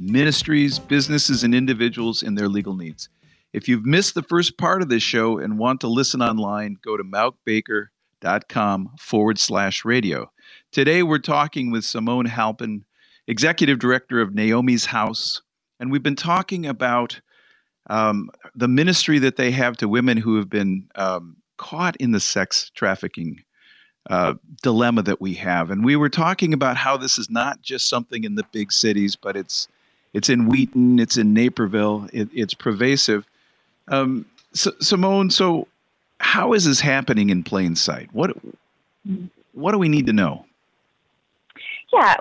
ministries, 0.00 0.80
businesses, 0.80 1.44
and 1.44 1.54
individuals 1.54 2.24
in 2.24 2.34
their 2.34 2.48
legal 2.48 2.74
needs. 2.74 3.08
If 3.52 3.68
you've 3.68 3.86
missed 3.86 4.16
the 4.16 4.24
first 4.24 4.58
part 4.58 4.82
of 4.82 4.88
this 4.88 5.04
show 5.04 5.38
and 5.38 5.56
want 5.56 5.80
to 5.82 5.86
listen 5.86 6.20
online, 6.20 6.78
go 6.84 6.96
to 6.96 7.04
mauckbaker.com 7.04 8.90
forward 8.98 9.38
slash 9.38 9.84
radio. 9.84 10.32
Today 10.72 11.04
we're 11.04 11.18
talking 11.20 11.70
with 11.70 11.84
Simone 11.84 12.26
Halpin, 12.26 12.84
Executive 13.28 13.78
Director 13.78 14.20
of 14.20 14.34
Naomi's 14.34 14.86
House, 14.86 15.42
and 15.78 15.92
we've 15.92 16.02
been 16.02 16.16
talking 16.16 16.66
about 16.66 17.20
um, 17.88 18.30
the 18.56 18.68
ministry 18.68 19.20
that 19.20 19.36
they 19.36 19.52
have 19.52 19.76
to 19.76 19.88
women 19.88 20.16
who 20.16 20.38
have 20.38 20.50
been 20.50 20.88
um, 20.96 21.36
caught 21.60 21.94
in 21.96 22.12
the 22.12 22.20
sex 22.20 22.70
trafficking 22.74 23.44
uh, 24.08 24.32
dilemma 24.62 25.02
that 25.02 25.20
we 25.20 25.34
have. 25.34 25.70
And 25.70 25.84
we 25.84 25.94
were 25.94 26.08
talking 26.08 26.54
about 26.54 26.78
how 26.78 26.96
this 26.96 27.18
is 27.18 27.28
not 27.28 27.60
just 27.60 27.86
something 27.86 28.24
in 28.24 28.34
the 28.34 28.44
big 28.50 28.72
cities, 28.72 29.14
but 29.14 29.36
it's 29.36 29.68
it's 30.14 30.30
in 30.30 30.48
Wheaton, 30.48 30.98
it's 30.98 31.18
in 31.18 31.34
Naperville, 31.34 32.08
it, 32.12 32.28
it's 32.32 32.54
pervasive. 32.54 33.26
Um, 33.88 34.24
Simone, 34.54 35.30
so 35.30 35.68
how 36.18 36.54
is 36.54 36.64
this 36.64 36.80
happening 36.80 37.28
in 37.28 37.44
plain 37.44 37.76
sight? 37.76 38.08
What 38.12 38.34
what 39.52 39.72
do 39.72 39.78
we 39.78 39.90
need 39.90 40.06
to 40.06 40.14
know? 40.14 40.46
Yeah, 41.92 42.16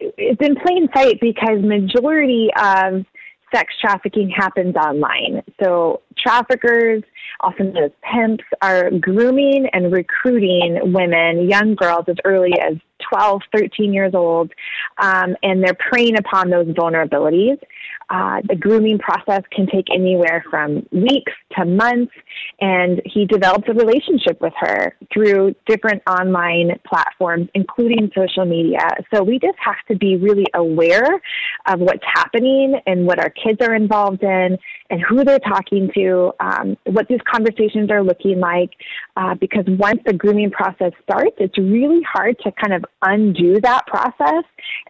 it's 0.00 0.40
in 0.46 0.56
plain 0.56 0.88
sight 0.94 1.18
because 1.20 1.62
majority 1.62 2.50
of 2.60 3.06
sex 3.54 3.74
trafficking 3.80 4.30
happens 4.30 4.74
online. 4.76 5.42
So 5.62 6.02
traffickers, 6.18 7.02
often 7.40 7.76
as 7.76 7.90
pimps, 8.02 8.44
are 8.60 8.90
grooming 8.90 9.68
and 9.72 9.92
recruiting 9.92 10.92
women, 10.92 11.48
young 11.48 11.74
girls 11.74 12.04
as 12.08 12.16
early 12.24 12.52
as 12.60 12.76
12, 13.10 13.42
13 13.54 13.92
years 13.92 14.14
old, 14.14 14.52
um, 14.98 15.36
and 15.42 15.62
they're 15.62 15.76
preying 15.90 16.16
upon 16.18 16.50
those 16.50 16.66
vulnerabilities. 16.68 17.58
Uh, 18.12 18.38
the 18.50 18.56
grooming 18.64 18.98
process 18.98 19.42
can 19.56 19.66
take 19.74 19.86
anywhere 19.90 20.44
from 20.50 20.86
weeks 20.92 21.32
to 21.56 21.64
months, 21.64 22.12
and 22.60 23.00
he 23.12 23.24
develops 23.24 23.66
a 23.68 23.72
relationship 23.84 24.36
with 24.46 24.52
her 24.64 24.94
through 25.12 25.54
different 25.66 26.02
online 26.06 26.68
platforms, 26.86 27.48
including 27.54 28.10
social 28.14 28.44
media. 28.44 28.86
So 29.10 29.22
we 29.22 29.38
just 29.38 29.58
have 29.68 29.80
to 29.90 29.96
be 29.96 30.16
really 30.16 30.48
aware 30.54 31.10
of 31.70 31.80
what's 31.80 32.04
happening 32.20 32.78
and 32.86 33.06
what 33.06 33.18
our 33.18 33.30
kids 33.30 33.58
are 33.66 33.74
involved 33.74 34.22
in 34.22 34.58
and 34.90 35.00
who 35.08 35.24
they're 35.24 35.38
talking 35.38 35.90
to, 35.96 36.32
um, 36.38 36.76
what 36.84 37.08
these 37.08 37.24
conversations 37.34 37.90
are 37.90 38.02
looking 38.02 38.40
like, 38.40 38.70
uh, 39.16 39.34
because 39.44 39.64
once 39.66 40.00
the 40.04 40.12
grooming 40.12 40.50
process 40.50 40.92
starts, 41.02 41.36
it's 41.38 41.56
really 41.56 42.02
hard 42.12 42.36
to 42.40 42.52
kind 42.52 42.74
of 42.74 42.84
undo 43.00 43.58
that 43.62 43.86
process. 43.86 44.44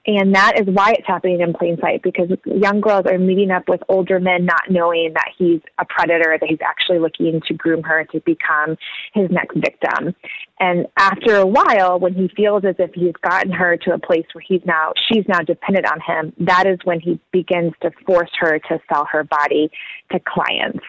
And 0.07 0.35
that 0.35 0.59
is 0.61 0.67
why 0.67 0.89
it's 0.99 1.07
happening 1.07 1.41
in 1.41 1.53
plain 1.53 1.79
sight, 1.81 2.03
because 2.03 2.29
young 2.45 2.81
girls 2.81 3.05
are 3.07 3.12
meeting 3.19 3.51
up 3.51 3.69
with 3.69 3.83
older 3.89 4.21
men 4.21 4.45
not 4.45 4.63
knowing 4.71 5.13
that 5.15 5.31
he's 5.37 5.61
a 5.79 5.85
predator, 5.85 6.37
that 6.41 6.49
he's 6.49 6.61
actually 6.65 6.99
looking 6.99 7.41
to 7.47 7.55
groom 7.55 7.83
her 7.83 8.05
to 8.13 8.21
become 8.21 8.77
his 9.15 9.31
next 9.31 9.55
victim. 9.57 10.15
And 10.61 10.87
after 10.97 11.37
a 11.37 11.47
while, 11.47 11.99
when 11.99 12.15
he 12.15 12.29
feels 12.37 12.65
as 12.65 12.77
if 12.79 12.93
he's 12.95 13.15
gotten 13.23 13.51
her 13.53 13.77
to 13.79 13.95
a 13.95 13.99
place 13.99 14.27
where 14.33 14.45
he's 14.47 14.63
now, 14.65 14.93
she's 15.09 15.25
now 15.27 15.41
dependent 15.41 15.87
on 15.87 16.01
him, 16.01 16.33
that 16.47 16.67
is 16.67 16.79
when 16.85 17.01
he 17.01 17.21
begins 17.33 17.73
to 17.83 17.91
force 18.07 18.31
her 18.39 18.59
to 18.59 18.81
sell 18.93 19.07
her 19.11 19.25
body 19.25 19.71
to 20.13 20.21
clients. 20.21 20.85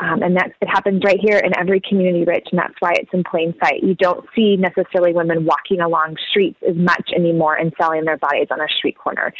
Um, 0.00 0.20
and 0.20 0.36
that 0.36 0.50
it 0.60 0.66
happens 0.66 1.02
right 1.04 1.20
here 1.20 1.38
in 1.38 1.56
every 1.56 1.80
community, 1.80 2.24
Rich, 2.24 2.48
and 2.50 2.58
that's 2.58 2.74
why 2.80 2.92
it's 2.94 3.10
in 3.12 3.22
plain 3.22 3.54
sight. 3.62 3.84
You 3.84 3.94
don't 3.94 4.26
see 4.34 4.56
necessarily 4.56 5.12
women 5.12 5.44
walking 5.44 5.80
along 5.80 6.16
streets 6.28 6.58
as 6.68 6.74
much 6.74 7.10
anymore 7.14 7.54
and 7.54 7.72
selling 7.80 8.04
their 8.04 8.16
bodies 8.16 8.48
on 8.50 8.60
a 8.60 8.66
street 8.78 8.98
corner. 8.98 9.32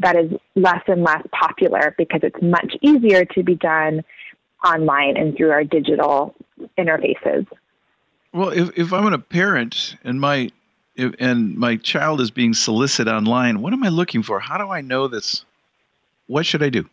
That 0.00 0.16
is 0.16 0.32
less 0.54 0.82
and 0.86 1.02
less 1.02 1.22
popular 1.32 1.94
because 1.96 2.20
it's 2.22 2.40
much 2.42 2.74
easier 2.82 3.24
to 3.26 3.42
be 3.42 3.54
done 3.54 4.02
online 4.64 5.16
and 5.16 5.36
through 5.36 5.50
our 5.50 5.64
digital 5.64 6.34
interfaces. 6.78 7.46
Well, 8.32 8.48
if, 8.48 8.76
if 8.76 8.92
I'm 8.92 9.12
a 9.12 9.18
parent 9.18 9.96
and 10.02 10.20
my 10.20 10.50
if, 10.96 11.14
and 11.18 11.56
my 11.56 11.76
child 11.76 12.20
is 12.20 12.30
being 12.30 12.54
solicited 12.54 13.12
online, 13.12 13.60
what 13.60 13.72
am 13.72 13.84
I 13.84 13.88
looking 13.88 14.22
for? 14.22 14.40
How 14.40 14.58
do 14.58 14.70
I 14.70 14.80
know 14.80 15.08
this? 15.08 15.44
What 16.26 16.46
should 16.46 16.62
I 16.62 16.68
do? 16.68 16.88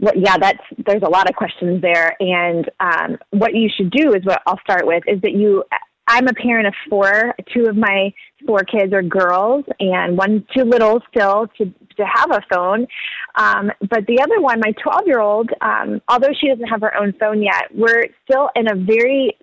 Well, 0.00 0.14
yeah, 0.16 0.38
that's 0.38 0.62
there's 0.86 1.02
a 1.02 1.08
lot 1.08 1.28
of 1.28 1.34
questions 1.34 1.82
there, 1.82 2.16
and 2.20 2.70
um, 2.78 3.18
what 3.30 3.54
you 3.54 3.68
should 3.68 3.90
do 3.90 4.14
is 4.14 4.24
what 4.24 4.40
I'll 4.46 4.60
start 4.60 4.86
with 4.86 5.02
is 5.08 5.20
that 5.22 5.32
you 5.32 5.64
I'm 6.08 6.26
a 6.26 6.32
parent 6.32 6.66
of 6.66 6.74
four. 6.88 7.34
Two 7.54 7.66
of 7.66 7.76
my 7.76 8.12
four 8.46 8.60
kids 8.60 8.92
are 8.92 9.02
girls, 9.02 9.64
and 9.78 10.16
one 10.16 10.44
too 10.56 10.64
little 10.64 11.00
still 11.10 11.46
to 11.58 11.66
to 11.66 12.04
have 12.04 12.30
a 12.30 12.40
phone. 12.52 12.86
Um, 13.34 13.70
but 13.80 14.06
the 14.06 14.20
other 14.20 14.40
one, 14.40 14.60
my 14.60 14.72
12 14.82 15.06
year 15.06 15.20
old, 15.20 15.50
um, 15.60 16.00
although 16.08 16.32
she 16.40 16.48
doesn't 16.48 16.68
have 16.68 16.80
her 16.80 16.96
own 16.96 17.12
phone 17.20 17.42
yet, 17.42 17.66
we're 17.74 18.06
still 18.24 18.50
in 18.56 18.70
a 18.70 18.74
very 18.74 19.36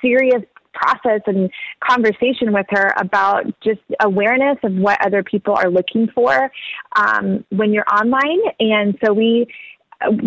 serious 0.00 0.42
process 0.74 1.20
and 1.26 1.50
conversation 1.82 2.52
with 2.52 2.66
her 2.70 2.92
about 2.98 3.46
just 3.62 3.80
awareness 4.00 4.58
of 4.62 4.72
what 4.74 5.04
other 5.04 5.22
people 5.22 5.54
are 5.54 5.70
looking 5.70 6.08
for 6.14 6.50
um, 6.96 7.44
when 7.50 7.72
you're 7.72 7.88
online. 7.88 8.40
And 8.60 8.98
so 9.04 9.12
we 9.12 9.46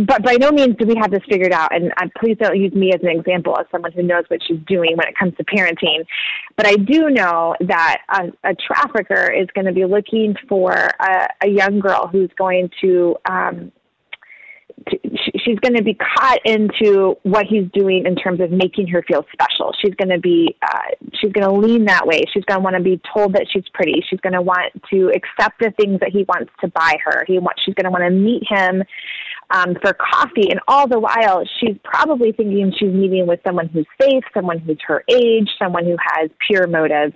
but 0.05 0.23
by 0.23 0.35
no 0.35 0.51
means 0.51 0.75
do 0.79 0.85
we 0.85 0.95
have 0.99 1.11
this 1.11 1.21
figured 1.29 1.51
out. 1.51 1.73
And 1.73 1.91
uh, 2.01 2.07
please 2.19 2.37
don't 2.39 2.59
use 2.59 2.73
me 2.73 2.93
as 2.93 3.01
an 3.01 3.09
example 3.09 3.57
as 3.59 3.65
someone 3.71 3.91
who 3.91 4.03
knows 4.03 4.23
what 4.27 4.39
she's 4.47 4.59
doing 4.67 4.95
when 4.95 5.07
it 5.07 5.17
comes 5.17 5.33
to 5.37 5.43
parenting. 5.43 6.05
But 6.55 6.67
I 6.67 6.75
do 6.75 7.09
know 7.09 7.55
that 7.61 7.97
a, 8.09 8.49
a 8.49 8.55
trafficker 8.55 9.31
is 9.31 9.47
going 9.53 9.65
to 9.65 9.73
be 9.73 9.85
looking 9.85 10.35
for 10.47 10.71
a, 10.71 11.27
a 11.41 11.49
young 11.49 11.79
girl 11.79 12.07
who's 12.11 12.31
going 12.37 12.69
to 12.81 13.15
um, 13.29 13.71
she's 15.35 15.59
going 15.59 15.75
to 15.75 15.83
be 15.83 15.95
caught 15.95 16.39
into 16.45 17.15
what 17.23 17.45
he's 17.45 17.69
doing 17.73 18.05
in 18.05 18.15
terms 18.15 18.39
of 18.39 18.51
making 18.51 18.87
her 18.87 19.03
feel 19.07 19.25
special. 19.33 19.73
She's 19.81 19.95
going 19.95 20.09
to 20.09 20.19
be, 20.19 20.55
uh, 20.61 21.07
she's 21.19 21.31
going 21.31 21.47
to 21.47 21.53
lean 21.53 21.85
that 21.85 22.05
way. 22.05 22.23
She's 22.33 22.43
going 22.45 22.59
to 22.59 22.63
want 22.63 22.75
to 22.75 22.83
be 22.83 23.01
told 23.13 23.33
that 23.33 23.47
she's 23.51 23.63
pretty. 23.73 24.03
She's 24.09 24.19
going 24.21 24.33
to 24.33 24.41
want 24.41 24.71
to 24.91 25.11
accept 25.15 25.59
the 25.59 25.71
things 25.79 25.99
that 25.99 26.09
he 26.11 26.23
wants 26.27 26.51
to 26.61 26.67
buy 26.69 26.95
her. 27.03 27.23
He 27.27 27.39
wants, 27.39 27.63
she's 27.65 27.75
going 27.75 27.85
to 27.85 27.91
want 27.91 28.03
to 28.03 28.11
meet 28.11 28.43
him 28.47 28.83
um, 29.49 29.75
for 29.81 29.93
coffee. 29.93 30.49
And 30.49 30.59
all 30.67 30.87
the 30.87 30.99
while, 30.99 31.43
she's 31.59 31.77
probably 31.83 32.31
thinking 32.31 32.73
she's 32.77 32.93
meeting 32.93 33.27
with 33.27 33.39
someone 33.45 33.67
who's 33.69 33.85
safe, 34.01 34.23
someone 34.33 34.59
who's 34.59 34.79
her 34.87 35.03
age, 35.09 35.49
someone 35.57 35.85
who 35.85 35.95
has 36.15 36.29
pure 36.45 36.67
motives. 36.67 37.13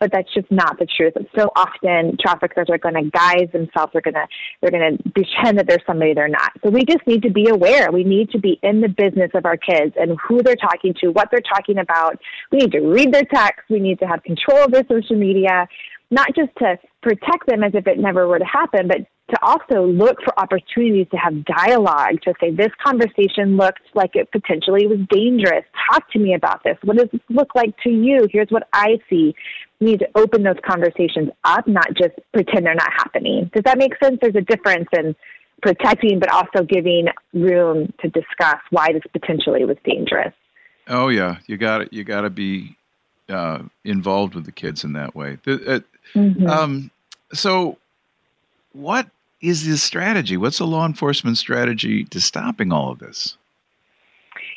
But 0.00 0.10
that's 0.12 0.32
just 0.32 0.50
not 0.50 0.78
the 0.78 0.86
truth. 0.86 1.14
So 1.36 1.50
often, 1.56 2.16
traffickers 2.20 2.68
are 2.70 2.78
going 2.78 2.94
to 2.94 3.10
guise 3.10 3.50
themselves. 3.52 3.92
They're 3.92 4.02
going 4.02 4.14
to 4.14 4.26
they're 4.60 4.70
going 4.70 4.96
to 4.96 5.10
pretend 5.10 5.58
that 5.58 5.66
there's 5.68 5.84
somebody 5.86 6.14
they're 6.14 6.28
not. 6.28 6.52
So 6.62 6.70
we 6.70 6.84
just 6.84 7.06
need 7.06 7.22
to 7.22 7.30
be 7.30 7.48
aware. 7.48 7.90
We 7.92 8.04
need 8.04 8.30
to 8.30 8.38
be 8.38 8.58
in 8.62 8.80
the 8.80 8.88
business 8.88 9.30
of 9.34 9.44
our 9.44 9.56
kids 9.56 9.94
and 9.98 10.16
who 10.26 10.42
they're 10.42 10.56
talking 10.56 10.94
to, 11.00 11.08
what 11.08 11.28
they're 11.30 11.40
talking 11.40 11.78
about. 11.78 12.18
We 12.50 12.58
need 12.58 12.72
to 12.72 12.80
read 12.80 13.12
their 13.12 13.24
texts. 13.24 13.64
We 13.68 13.80
need 13.80 13.98
to 14.00 14.06
have 14.06 14.22
control 14.22 14.64
of 14.64 14.72
their 14.72 14.84
social 14.88 15.16
media 15.16 15.68
not 16.10 16.28
just 16.36 16.50
to 16.58 16.78
protect 17.02 17.46
them 17.46 17.64
as 17.64 17.72
if 17.74 17.86
it 17.86 17.98
never 17.98 18.28
were 18.28 18.38
to 18.38 18.44
happen, 18.44 18.86
but 18.86 18.98
to 19.30 19.38
also 19.42 19.86
look 19.86 20.18
for 20.22 20.38
opportunities 20.38 21.06
to 21.10 21.16
have 21.16 21.44
dialogue, 21.44 22.20
to 22.22 22.34
say, 22.40 22.50
this 22.50 22.70
conversation 22.84 23.56
looked 23.56 23.80
like 23.94 24.14
it 24.14 24.30
potentially 24.32 24.86
was 24.86 24.98
dangerous. 25.08 25.64
Talk 25.90 26.10
to 26.12 26.18
me 26.18 26.34
about 26.34 26.62
this. 26.62 26.76
What 26.82 26.98
does 26.98 27.08
this 27.10 27.22
look 27.30 27.54
like 27.54 27.74
to 27.84 27.90
you? 27.90 28.28
Here's 28.30 28.50
what 28.50 28.68
I 28.72 28.98
see. 29.08 29.34
We 29.80 29.92
need 29.92 30.00
to 30.00 30.08
open 30.14 30.42
those 30.42 30.58
conversations 30.66 31.30
up, 31.44 31.66
not 31.66 31.88
just 31.94 32.12
pretend 32.32 32.66
they're 32.66 32.74
not 32.74 32.92
happening. 32.92 33.50
Does 33.54 33.64
that 33.64 33.78
make 33.78 33.92
sense? 34.02 34.18
There's 34.20 34.36
a 34.36 34.42
difference 34.42 34.88
in 34.92 35.16
protecting, 35.62 36.18
but 36.18 36.30
also 36.30 36.62
giving 36.62 37.08
room 37.32 37.92
to 38.00 38.08
discuss 38.10 38.60
why 38.70 38.92
this 38.92 39.02
potentially 39.12 39.64
was 39.64 39.78
dangerous. 39.84 40.34
Oh 40.86 41.08
yeah, 41.08 41.38
you 41.46 41.56
got 41.56 41.80
it. 41.80 41.92
You 41.92 42.04
got 42.04 42.22
to 42.22 42.30
be 42.30 42.76
uh, 43.30 43.60
involved 43.84 44.34
with 44.34 44.44
the 44.44 44.52
kids 44.52 44.84
in 44.84 44.92
that 44.92 45.14
way. 45.14 45.38
Uh, 45.46 45.80
mm-hmm. 46.14 46.46
um, 46.46 46.90
so, 47.32 47.78
what 48.72 49.08
is 49.44 49.66
the 49.66 49.76
strategy? 49.76 50.36
What's 50.36 50.58
the 50.58 50.66
law 50.66 50.86
enforcement 50.86 51.36
strategy 51.36 52.04
to 52.04 52.20
stopping 52.20 52.72
all 52.72 52.90
of 52.90 52.98
this? 52.98 53.36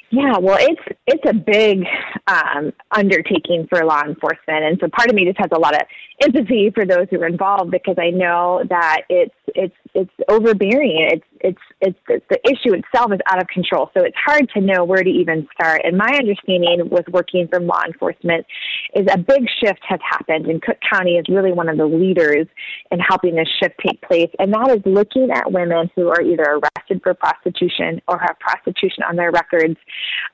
Yeah, 0.10 0.38
well, 0.38 0.58
it's 0.58 0.82
it's 1.06 1.24
a 1.28 1.34
big 1.34 1.84
um, 2.28 2.72
undertaking 2.96 3.68
for 3.70 3.84
law 3.84 4.04
enforcement, 4.04 4.64
and 4.64 4.78
so 4.80 4.88
part 4.88 5.10
of 5.10 5.16
me 5.16 5.26
just 5.26 5.38
has 5.38 5.50
a 5.52 5.60
lot 5.60 5.76
of 5.76 5.82
empathy 6.22 6.72
for 6.74 6.86
those 6.86 7.08
who 7.12 7.22
are 7.22 7.28
involved 7.28 7.72
because 7.72 7.96
I 8.00 8.12
know 8.12 8.64
that 8.70 9.02
it's 9.10 9.36
it's 9.56 9.76
it's 9.94 10.12
overbearing. 10.30 11.10
It's 11.12 11.26
it's 11.42 11.60
it's 11.82 12.24
the, 12.30 12.40
issue 12.48 12.74
itself 12.74 13.12
is 13.12 13.20
out 13.28 13.42
of 13.42 13.48
control. 13.48 13.90
So 13.94 14.04
it's 14.04 14.16
hard 14.18 14.50
to 14.56 14.62
know 14.62 14.84
where 14.84 15.04
to 15.04 15.10
even 15.10 15.48
start. 15.54 15.82
And 15.84 15.98
my 15.98 16.10
understanding 16.18 16.90
with 16.90 17.08
working 17.10 17.48
from 17.48 17.68
law 17.68 17.82
enforcement 17.86 18.46
is 18.96 19.06
a 19.12 19.18
big 19.18 19.48
shift 19.62 19.80
has 19.88 20.00
happened, 20.10 20.48
and 20.48 20.62
Cook 20.62 20.78
County 20.92 21.16
is 21.16 21.26
really 21.30 21.52
one 21.52 21.70
of 21.70 21.78
the 21.78 21.86
leaders 21.86 22.48
in 22.92 23.00
helping 23.00 23.36
this 23.36 23.48
shift 23.62 23.76
take 23.86 24.02
place. 24.02 24.30
And 24.40 24.54
that 24.54 24.72
is 24.72 24.82
looking 24.86 25.30
at 25.32 25.52
women 25.52 25.90
who 25.96 26.10
are 26.10 26.22
either 26.22 26.60
arrested 26.60 27.02
for 27.04 27.14
prostitution 27.14 28.02
or 28.08 28.18
have 28.20 28.38
prostitution 28.40 29.04
on 29.08 29.16
their 29.16 29.32
records, 29.32 29.78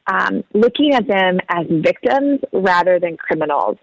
um, 0.07 0.43
looking 0.53 0.93
at 0.93 1.07
them 1.07 1.39
as 1.49 1.65
victims 1.69 2.39
rather 2.51 2.99
than 2.99 3.17
criminals 3.17 3.77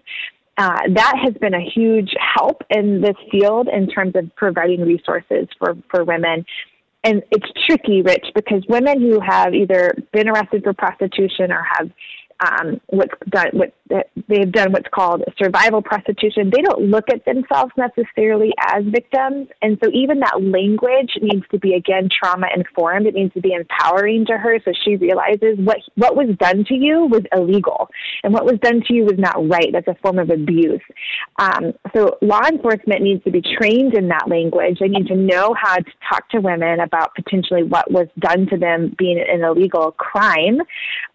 uh, 0.57 0.79
that 0.93 1.13
has 1.23 1.33
been 1.35 1.53
a 1.53 1.69
huge 1.73 2.13
help 2.35 2.63
in 2.69 3.01
this 3.01 3.15
field 3.31 3.67
in 3.71 3.87
terms 3.87 4.15
of 4.15 4.33
providing 4.35 4.81
resources 4.81 5.47
for, 5.57 5.75
for 5.89 6.03
women. 6.03 6.45
And 7.03 7.23
it's 7.31 7.47
tricky, 7.65 8.01
Rich, 8.01 8.27
because 8.35 8.63
women 8.67 9.01
who 9.01 9.19
have 9.19 9.55
either 9.55 9.91
been 10.13 10.29
arrested 10.29 10.63
for 10.63 10.73
prostitution 10.73 11.51
or 11.51 11.65
have 11.77 11.89
um, 12.41 12.81
what's 12.87 13.13
done, 13.29 13.49
what 13.53 13.73
they've 14.27 14.51
done 14.51 14.71
what's 14.71 14.87
called 14.93 15.23
survival 15.37 15.81
prostitution. 15.81 16.49
They 16.49 16.61
don't 16.61 16.89
look 16.89 17.05
at 17.11 17.25
themselves 17.25 17.71
necessarily 17.77 18.51
as 18.59 18.83
victims, 18.85 19.47
and 19.61 19.77
so 19.83 19.89
even 19.93 20.19
that 20.21 20.41
language 20.41 21.11
needs 21.21 21.45
to 21.51 21.59
be 21.59 21.75
again 21.75 22.09
trauma 22.11 22.47
informed. 22.55 23.05
It 23.05 23.13
needs 23.13 23.33
to 23.33 23.41
be 23.41 23.53
empowering 23.53 24.25
to 24.27 24.37
her, 24.37 24.59
so 24.65 24.71
she 24.83 24.95
realizes 24.95 25.57
what 25.59 25.77
what 25.95 26.15
was 26.15 26.35
done 26.37 26.65
to 26.65 26.73
you 26.73 27.05
was 27.05 27.21
illegal, 27.31 27.89
and 28.23 28.33
what 28.33 28.45
was 28.45 28.59
done 28.59 28.81
to 28.87 28.93
you 28.93 29.05
was 29.05 29.17
not 29.17 29.47
right. 29.47 29.69
That's 29.71 29.87
a 29.87 29.95
form 30.01 30.17
of 30.19 30.29
abuse. 30.29 30.81
Um, 31.37 31.73
so 31.95 32.17
law 32.21 32.45
enforcement 32.47 33.01
needs 33.01 33.23
to 33.25 33.31
be 33.31 33.41
trained 33.41 33.93
in 33.93 34.07
that 34.07 34.27
language. 34.27 34.79
They 34.79 34.87
need 34.87 35.07
to 35.07 35.15
know 35.15 35.53
how 35.59 35.75
to 35.75 35.91
talk 36.09 36.29
to 36.29 36.39
women 36.39 36.79
about 36.79 37.13
potentially 37.13 37.63
what 37.63 37.91
was 37.91 38.07
done 38.19 38.47
to 38.47 38.57
them 38.57 38.95
being 38.97 39.19
an 39.19 39.43
illegal 39.43 39.91
crime, 39.91 40.61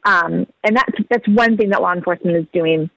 um, 0.05 0.47
and 0.63 0.77
that's 0.77 0.93
that's 1.17 1.29
one 1.29 1.57
thing 1.57 1.71
that 1.71 1.81
law 1.81 1.93
enforcement 1.93 2.37
is 2.37 2.47
doing. 2.53 2.91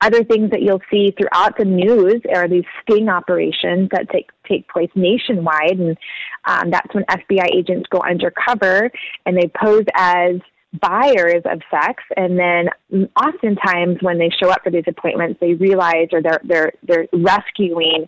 Other 0.00 0.24
things 0.24 0.50
that 0.50 0.62
you'll 0.62 0.82
see 0.90 1.14
throughout 1.16 1.56
the 1.56 1.64
news 1.64 2.20
are 2.34 2.48
these 2.48 2.64
sting 2.82 3.08
operations 3.08 3.88
that 3.92 4.10
take 4.10 4.30
take 4.48 4.68
place 4.68 4.90
nationwide, 4.94 5.78
and 5.78 5.96
um, 6.44 6.70
that's 6.70 6.92
when 6.94 7.04
FBI 7.04 7.54
agents 7.54 7.88
go 7.90 8.00
undercover 8.00 8.90
and 9.24 9.36
they 9.36 9.50
pose 9.62 9.84
as 9.94 10.36
buyers 10.80 11.42
of 11.44 11.60
sex, 11.70 12.02
and 12.16 12.38
then 12.38 12.68
oftentimes 13.16 13.98
when 14.00 14.18
they 14.18 14.30
show 14.42 14.50
up 14.50 14.62
for 14.64 14.70
these 14.70 14.84
appointments, 14.88 15.38
they 15.40 15.54
realize 15.54 16.08
or 16.12 16.20
they're 16.20 16.40
they're 16.44 16.72
they're 16.82 17.06
rescuing 17.12 18.06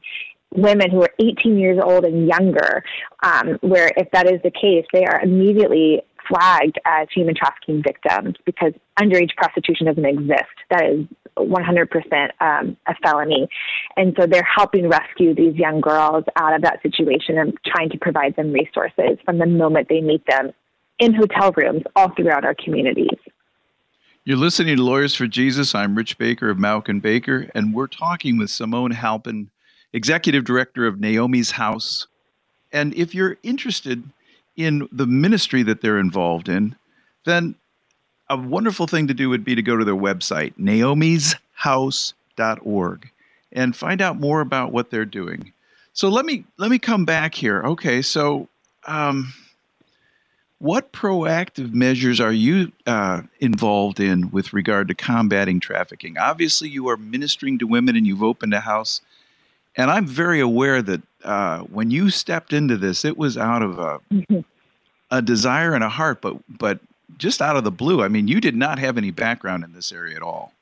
women 0.55 0.91
who 0.91 1.03
are 1.03 1.11
18 1.21 1.59
years 1.59 1.79
old 1.83 2.05
and 2.05 2.27
younger, 2.27 2.83
um, 3.23 3.59
where 3.61 3.91
if 3.97 4.11
that 4.13 4.27
is 4.27 4.41
the 4.43 4.51
case, 4.51 4.85
they 4.93 5.05
are 5.05 5.21
immediately 5.21 6.03
flagged 6.29 6.79
as 6.85 7.09
human 7.15 7.35
trafficking 7.35 7.83
victims 7.83 8.37
because 8.45 8.73
underage 8.99 9.35
prostitution 9.37 9.87
doesn't 9.87 10.05
exist. 10.05 10.45
That 10.71 10.85
is 10.85 11.07
100% 11.39 12.31
um, 12.41 12.77
a 12.87 12.95
felony. 13.03 13.49
And 13.97 14.15
so 14.19 14.27
they're 14.27 14.43
helping 14.57 14.89
rescue 14.89 15.35
these 15.35 15.55
young 15.55 15.81
girls 15.81 16.25
out 16.37 16.55
of 16.55 16.63
that 16.63 16.83
situation 16.83 17.39
and 17.39 17.57
trying 17.67 17.91
to 17.91 17.99
provide 17.99 18.37
them 18.37 18.53
resources 18.53 19.19
from 19.25 19.39
the 19.39 19.47
moment 19.47 19.89
they 19.89 20.01
meet 20.01 20.25
them 20.27 20.53
in 20.99 21.15
hotel 21.15 21.53
rooms 21.57 21.83
all 21.95 22.11
throughout 22.15 22.45
our 22.45 22.55
communities. 22.55 23.19
You're 24.25 24.39
listening 24.39 24.77
to 24.77 24.83
Lawyers 24.83 25.15
for 25.15 25.27
Jesus. 25.27 25.75
I'm 25.75 25.95
Rich 25.95 26.19
Baker 26.19 26.51
of 26.51 26.57
Mauck 26.57 26.89
and 26.89 27.01
Baker, 27.01 27.49
and 27.55 27.73
we're 27.73 27.87
talking 27.87 28.39
with 28.39 28.51
Simone 28.51 28.91
Halpin, 28.91 29.51
Executive 29.93 30.45
Director 30.45 30.87
of 30.87 30.99
Naomi's 30.99 31.53
House. 31.53 32.09
And 32.73 32.93
if 32.95 33.15
you're 33.15 33.37
interested 33.45 34.03
in 34.57 34.89
the 34.91 35.07
ministry 35.07 35.63
that 35.63 35.83
they're 35.83 35.99
involved 35.99 36.49
in, 36.49 36.75
then 37.25 37.55
a 38.29 38.37
wonderful 38.37 38.87
thing 38.87 39.09
to 39.09 39.15
do 39.15 39.29
would 39.29 39.45
be 39.45 39.55
to 39.55 39.63
go 39.63 39.77
to 39.77 39.85
their 39.85 39.95
website, 39.95 40.55
naomishouse.org, 40.59 43.11
and 43.53 43.77
find 43.77 44.03
out 44.03 44.19
more 44.19 44.41
about 44.41 44.73
what 44.73 44.91
they're 44.91 45.05
doing. 45.05 45.53
So 45.93 46.09
let 46.09 46.27
me 46.27 46.45
let 46.59 46.71
me 46.71 46.79
come 46.79 47.05
back 47.05 47.35
here. 47.35 47.63
Okay, 47.63 48.03
so 48.03 48.49
um, 48.87 49.33
what 50.59 50.93
proactive 50.93 51.73
measures 51.73 52.21
are 52.21 52.33
you 52.33 52.73
uh, 52.87 53.23
involved 53.41 54.01
in 54.01 54.31
with 54.31 54.53
regard 54.53 54.89
to 54.89 54.95
combating 54.95 55.61
trafficking? 55.61 56.17
Obviously, 56.19 56.69
you 56.69 56.89
are 56.89 56.97
ministering 56.97 57.59
to 57.59 57.67
women 57.67 57.97
and 57.97 58.07
you've 58.07 58.23
opened 58.23 58.55
a 58.55 58.61
house. 58.61 59.01
And 59.77 59.91
I'm 59.91 60.07
very 60.07 60.41
aware 60.41 60.81
that 60.81 61.03
uh, 61.27 61.61
when 61.65 61.91
you 61.91 62.11
stepped 62.11 62.53
into 62.53 62.77
this, 62.77 63.05
it 63.05 63.17
was 63.17 63.37
out 63.37 63.63
of 63.63 63.79
a, 63.79 64.01
mm-hmm. 64.13 64.41
a 65.11 65.21
desire 65.21 65.75
and 65.75 65.85
a 65.85 65.89
heart, 65.89 66.21
but 66.21 66.37
but 66.49 66.81
just 67.19 67.41
out 67.43 67.57
of 67.57 67.65
the 67.65 67.71
blue. 67.71 68.03
I 68.03 68.09
mean, 68.09 68.29
you 68.29 68.41
did 68.41 68.57
not 68.57 68.79
have 68.79 68.99
any 68.99 69.11
background 69.11 69.65
in 69.65 69.73
this 69.73 69.93
area 69.93 70.17
at 70.17 70.23
all. 70.23 70.53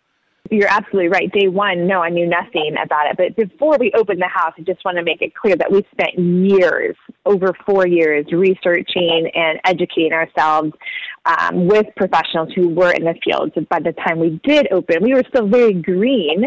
You're 0.51 0.69
absolutely 0.69 1.09
right. 1.09 1.33
Day 1.33 1.49
one, 1.49 1.87
no, 1.87 2.03
I 2.03 2.11
knew 2.11 2.27
nothing 2.27 2.75
about 2.83 3.11
it. 3.11 3.17
But 3.17 3.35
before 3.35 3.79
we 3.79 3.91
opened 3.93 4.21
the 4.21 4.29
house, 4.29 4.53
I 4.59 4.63
just 4.63 4.85
want 4.85 4.99
to 4.99 5.03
make 5.03 5.23
it 5.23 5.35
clear 5.35 5.57
that 5.57 5.73
we 5.73 5.87
spent 5.91 6.19
years, 6.19 6.97
over 7.25 7.55
four 7.65 7.87
years, 7.87 8.27
researching 8.31 9.31
and 9.35 9.59
educating 9.65 10.13
ourselves 10.13 10.73
um, 11.25 11.67
with 11.67 11.87
professionals 11.97 12.51
who 12.55 12.69
were 12.69 12.93
in 12.93 13.05
the 13.05 13.15
field. 13.25 13.53
So 13.55 13.63
by 13.71 13.81
the 13.81 13.93
time 13.93 14.19
we 14.19 14.39
did 14.45 14.71
open, 14.71 15.03
we 15.03 15.15
were 15.15 15.25
still 15.29 15.49
very 15.49 15.73
green, 15.73 16.45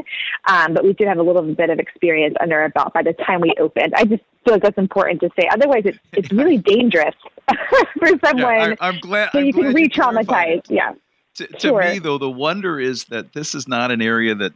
um, 0.48 0.76
but 0.76 0.84
we 0.84 0.94
did 0.94 1.08
have 1.08 1.18
a 1.18 1.24
little 1.24 1.42
bit 1.56 1.72
of 1.72 1.80
experience 1.80 2.36
under 2.40 2.60
our 2.60 2.70
belt 2.70 2.94
by 2.94 3.02
the 3.02 3.14
time 3.14 3.42
we 3.42 3.54
opened. 3.60 3.94
I 3.96 4.06
just 4.06 4.22
feel 4.46 4.54
like 4.54 4.62
that's 4.62 4.78
important 4.78 5.22
to 5.22 5.30
say. 5.40 5.48
Otherwise, 5.52 5.84
it's, 5.86 6.00
it's 6.14 6.32
really 6.32 6.58
dangerous 6.58 7.16
for 7.98 8.10
someone. 8.24 8.70
Yeah, 8.70 8.76
I, 8.80 8.90
am 8.90 9.00
glad. 9.00 9.32
So 9.32 9.40
I'm 9.40 9.46
you 9.46 9.54
glad 9.54 9.66
can 9.66 9.74
re-traumatize. 9.74 10.62
Yeah. 10.70 10.94
To, 11.38 11.48
to 11.48 11.60
Sure. 11.60 11.82
me, 11.84 12.00
though, 12.00 12.18
the 12.18 12.30
wonder 12.30 12.80
is 12.80 13.06
that 13.06 13.34
this 13.34 13.54
is 13.54 13.68
not 13.68 13.92
an 13.92 14.02
area 14.02 14.34
that 14.36 14.54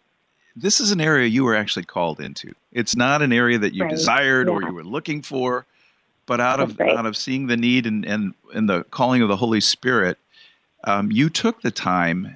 this 0.56 0.80
is 0.80 0.92
an 0.92 1.00
area 1.00 1.28
you 1.28 1.44
were 1.44 1.56
actually 1.56 1.86
called 1.86 2.20
into. 2.20 2.54
It's 2.74 2.96
not 2.96 3.22
an 3.22 3.32
area 3.32 3.58
that 3.60 3.74
you 3.74 3.84
Right. 3.84 3.92
desired 3.92 4.50
or 4.50 4.62
you 4.62 4.74
were 4.74 4.84
looking 4.84 5.22
for, 5.22 5.66
but 6.26 6.42
out 6.42 6.60
of 6.60 6.78
right. 6.80 6.98
out 6.98 7.06
of 7.06 7.16
seeing 7.16 7.48
the 7.48 7.56
need 7.56 7.86
and 7.86 8.04
and, 8.06 8.34
and 8.54 8.68
the 8.68 8.84
calling 8.86 9.22
of 9.22 9.30
the 9.30 9.38
Holy 9.38 9.62
Spirit, 9.62 10.18
um, 10.84 11.12
you 11.12 11.30
took 11.30 11.62
the 11.62 11.72
time, 11.72 12.36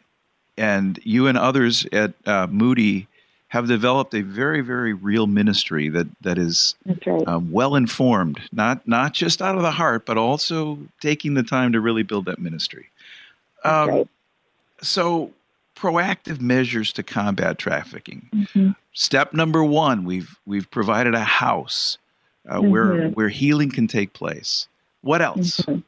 and 0.58 1.00
you 1.04 1.28
and 1.28 1.38
others 1.38 1.86
at 1.92 2.14
uh, 2.26 2.48
Moody 2.50 3.08
have 3.50 3.68
developed 3.68 4.14
a 4.14 4.22
very 4.22 4.62
very 4.62 4.94
real 4.94 5.28
ministry 5.28 5.90
that 5.90 6.08
that 6.22 6.38
is 6.38 6.76
right. 6.86 7.28
um, 7.28 7.52
well 7.52 7.76
informed, 7.76 8.40
not 8.54 8.88
not 8.88 9.14
just 9.14 9.42
out 9.42 9.56
of 9.56 9.62
the 9.64 9.72
heart, 9.72 10.06
but 10.06 10.18
also 10.18 10.78
taking 11.02 11.34
the 11.34 11.44
time 11.44 11.74
to 11.74 11.82
really 11.82 12.04
build 12.04 12.26
that 12.26 12.40
ministry. 12.40 12.90
Um. 13.64 14.08
So, 14.82 15.32
proactive 15.76 16.40
measures 16.40 16.94
to 16.94 17.04
combat 17.04 17.58
trafficking. 17.58 18.30
Mhm. 18.34 18.76
Step 18.94 19.34
number 19.34 19.64
one: 19.64 20.06
we've 20.06 20.38
we've 20.46 20.70
provided 20.72 21.14
a 21.14 21.24
house 21.24 21.98
uh, 22.50 22.62
where 22.62 22.86
Mhm. 22.86 23.16
where 23.16 23.30
healing 23.30 23.72
can 23.72 23.88
take 23.88 24.14
place. 24.14 24.68
What 25.02 25.22
else? 25.22 25.62
Mhm. 25.62 25.84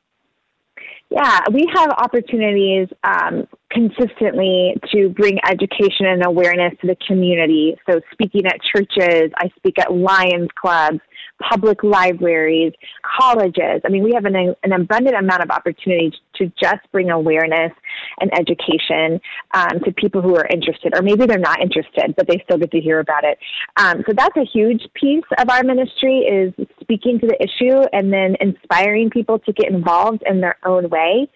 Yeah, 1.10 1.39
we 1.52 1.65
have 1.73 1.89
opportunities 1.91 2.89
um, 3.06 3.47
consistently 3.69 4.76
to 4.91 5.08
bring 5.10 5.39
education 5.50 6.06
and 6.06 6.26
awareness 6.26 6.73
to 6.82 6.88
the 6.88 6.97
community. 7.08 7.78
So, 7.89 8.02
speaking 8.12 8.45
at 8.45 8.60
churches, 8.62 9.32
I 9.38 9.50
speak 9.56 9.80
at 9.80 9.93
Lions 9.93 10.50
clubs, 10.56 11.00
public 11.41 11.82
libraries, 11.82 12.73
colleges. 13.19 13.82
I 13.86 13.89
mean, 13.89 14.04
we 14.04 14.12
have 14.13 14.26
an, 14.26 14.54
an 14.63 14.73
abundant 14.73 15.15
amount 15.15 15.43
of 15.43 15.50
opportunities 15.50 16.13
to 16.38 16.52
just 16.62 16.82
bring 16.91 17.10
awareness 17.10 17.71
and 18.19 18.32
education 18.34 19.19
um, 19.54 19.80
to 19.86 19.91
people 19.91 20.21
who 20.21 20.36
are 20.36 20.47
interested, 20.47 20.93
or 20.95 21.02
maybe 21.02 21.26
they're 21.26 21.38
not 21.38 21.62
interested, 21.62 22.15
but 22.15 22.28
they 22.28 22.41
still 22.45 22.58
get 22.58 22.71
to 22.71 22.80
hear 22.80 23.00
about 23.00 23.23
it. 23.23 23.38
Um, 23.78 24.04
so 24.08 24.13
that's 24.15 24.36
a 24.38 24.45
huge 24.45 24.82
piece 24.93 25.23
of 25.38 25.50
our 25.50 25.63
ministry 25.63 26.19
is 26.19 26.54
speaking 26.82 27.19
to 27.19 27.28
the 27.28 27.38
issue 27.41 27.82
and 27.93 28.12
then 28.12 28.36
inspiring 28.39 29.10
people 29.10 29.39
to 29.39 29.54
get 29.54 29.71
involved 29.71 30.23
in 30.26 30.41
their 30.41 30.58
own 30.65 30.89
way. 30.89 31.28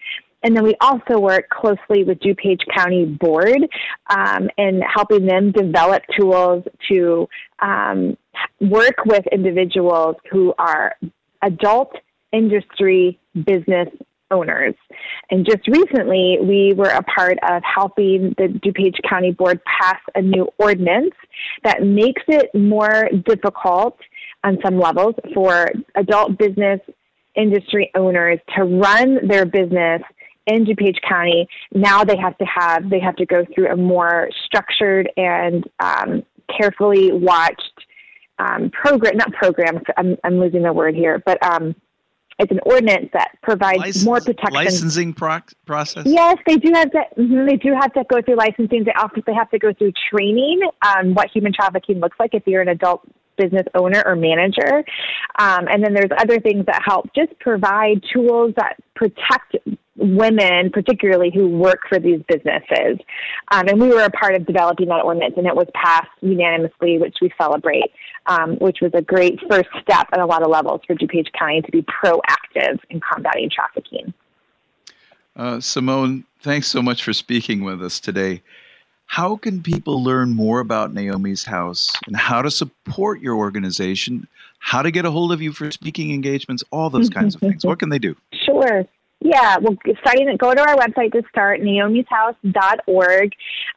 And 0.44 0.56
then 0.56 0.64
we 0.64 0.76
also 0.82 1.20
work 1.20 1.50
closely 1.50 2.04
with 2.04 2.20
DuPage 2.20 2.62
County 2.76 3.06
Board 3.06 3.62
um, 4.10 4.50
and 4.58 4.84
helping 4.84 5.28
them 5.28 5.52
develop 5.52 6.02
tools 6.18 6.64
to 6.90 7.28
um, 7.60 8.18
work 8.60 9.06
with 9.06 9.24
individuals 9.32 10.16
who 10.32 10.54
are 10.58 10.96
adult 11.44 11.96
industry 12.32 13.20
business 13.36 13.90
owners. 14.32 14.74
And 15.30 15.46
just 15.46 15.68
recently, 15.68 16.38
we 16.42 16.74
were 16.76 16.90
a 16.90 17.04
part 17.04 17.38
of 17.48 17.62
helping 17.64 18.34
the 18.38 18.48
DuPage 18.48 18.98
County 19.08 19.32
Board 19.32 19.60
pass 19.66 20.00
a 20.16 20.22
new 20.22 20.48
ordinance 20.58 21.14
that 21.64 21.84
makes 21.84 22.24
it 22.28 22.50
more 22.56 23.10
difficult 23.26 23.98
on 24.44 24.58
some 24.64 24.80
levels 24.80 25.16
for 25.34 25.68
adult 25.96 26.38
business 26.38 26.80
industry 27.36 27.92
owners 27.96 28.40
to 28.56 28.64
run 28.64 29.28
their 29.28 29.46
business 29.46 30.02
in 30.48 30.66
DuPage 30.66 30.98
County. 31.08 31.48
Now 31.74 32.04
they 32.04 32.18
have 32.18 32.38
to 32.40 32.46
have 32.46 32.90
they 32.90 33.00
have 33.00 33.16
to 33.18 33.26
go 33.26 33.46
through 33.54 33.70
a 33.70 33.76
more 33.76 34.30
structured 34.46 35.10
and 35.16 35.64
um, 35.80 36.24
carefully 36.58 37.12
watched 37.12 37.72
um, 38.40 38.72
program, 38.72 39.18
not 39.18 39.32
program. 39.34 39.82
I'm, 39.98 40.18
I'm 40.24 40.40
losing 40.40 40.64
the 40.64 40.74
word 40.74 40.96
here, 40.96 41.22
but 41.26 41.42
um, 41.46 41.76
it's 42.40 42.52
an 42.52 42.60
ordinance 42.66 43.10
that 43.14 43.32
provides 43.44 43.78
License- 43.80 44.06
more 44.06 44.20
protection. 44.20 44.54
licensing 44.54 45.14
proc- 45.14 45.52
process. 45.66 46.04
Yes, 46.06 46.38
they 46.48 46.58
do 46.58 46.72
have 46.74 46.92
to. 46.92 47.04
mhm, 47.18 47.48
They 47.50 47.58
do 47.58 47.74
have 47.74 47.94
to 47.94 48.04
go 48.10 48.22
through 48.22 48.36
licensing. 48.36 48.84
They 48.84 48.94
also 48.94 49.22
they 49.26 49.34
have 49.34 49.50
to 49.52 49.60
go 49.60 49.74
through 49.74 49.94
training 50.10 50.62
on 50.84 51.14
what 51.14 51.30
human 51.30 51.54
trafficking 51.54 52.00
looks 52.00 52.18
like 52.20 52.34
if 52.34 52.44
you're 52.48 52.62
an 52.62 52.70
adult 52.70 53.02
business 53.38 53.66
owner 53.76 54.04
or 54.06 54.16
manager. 54.16 54.84
Um, 55.40 55.68
and 55.68 55.84
then 55.84 55.94
there's 55.94 56.12
other 56.20 56.40
things 56.40 56.66
that 56.68 56.82
help 56.86 57.10
just 57.16 57.38
provide 57.40 58.04
tools 58.14 58.54
that 58.58 58.76
protect 58.96 59.56
women, 59.98 60.70
particularly 60.72 61.32
who 61.34 61.48
work 61.48 61.82
for 61.88 62.00
these 62.00 62.22
businesses. 62.28 62.98
Um, 63.52 63.68
and 63.68 63.80
we 63.80 63.90
were 63.90 64.02
a 64.04 64.10
part 64.10 64.36
of 64.36 64.46
developing 64.46 64.88
that 64.88 65.04
ordinance, 65.04 65.36
and 65.38 65.46
it 65.48 65.56
was 65.56 65.68
passed 65.74 66.08
unanimously, 66.22 66.98
which 66.98 67.18
we 67.22 67.32
celebrate, 67.40 67.92
um, 68.28 68.56
which 68.58 68.78
was 68.82 68.92
a 68.94 69.02
great 69.02 69.40
first 69.50 69.70
step 69.82 70.08
on 70.14 70.20
a 70.20 70.26
lot 70.26 70.44
of 70.44 70.50
levels 70.50 70.82
for 70.86 70.96
DuPage 70.96 71.32
County 71.38 71.62
to 71.62 71.72
be 71.72 71.84
proactive 71.84 72.80
in 72.90 73.00
combating 73.00 73.50
trafficking. 73.50 74.14
Uh, 75.36 75.60
Simone, 75.60 76.26
thanks 76.42 76.68
so 76.68 76.82
much 76.82 77.04
for 77.04 77.14
speaking 77.14 77.64
with 77.64 77.82
us 77.82 78.00
today. 78.00 78.42
How 79.06 79.36
can 79.36 79.62
people 79.62 80.04
learn 80.04 80.32
more 80.32 80.60
about 80.60 80.94
Naomi's 80.94 81.44
House 81.44 81.92
and 82.08 82.16
how 82.16 82.42
to 82.42 82.50
support 82.50 83.20
your 83.20 83.36
organization? 83.36 84.28
How 84.60 84.82
to 84.82 84.92
get 84.92 85.06
a 85.06 85.12
hold 85.12 85.34
of 85.34 85.42
you 85.42 85.52
for 85.52 85.70
speaking 85.72 86.14
engagements, 86.14 86.64
all 86.72 86.90
those 86.90 87.10
kinds 87.10 87.36
of 87.36 87.42
things. 87.42 87.66
What 87.72 87.80
can 87.80 87.90
they 87.90 88.00
do? 88.00 88.16
Sure. 88.46 88.86
Yeah, 89.24 89.58
well, 89.62 89.78
starting 90.00 90.36
go 90.36 90.52
to 90.52 90.62
our 90.62 90.76
website 90.78 91.12
to 91.12 91.22
start, 91.30 91.62
naomishouse.org, 91.62 93.32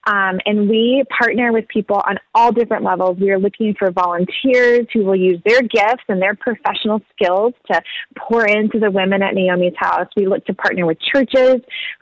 um, 0.07 0.41
and 0.47 0.71
we 0.71 1.05
partner 1.11 1.53
with 1.53 1.69
people 1.69 2.01
on 2.07 2.19
all 2.35 2.51
different 2.51 2.83
levels. 2.83 3.19
We 3.21 3.31
are 3.31 3.39
looking 3.39 3.75
for 3.79 3.91
volunteers 3.91 4.87
who 4.95 5.05
will 5.05 5.17
use 5.17 5.43
their 5.45 5.61
gifts 5.61 6.05
and 6.09 6.23
their 6.23 6.35
professional 6.35 7.03
skills 7.13 7.53
to 7.71 7.83
pour 8.17 8.47
into 8.47 8.79
the 8.79 8.91
women 8.91 9.23
at 9.23 9.35
Naomi's 9.35 9.75
House. 9.77 10.09
We 10.17 10.27
look 10.27 10.47
to 10.47 10.55
partner 10.55 10.87
with 10.87 10.97
churches 11.15 11.57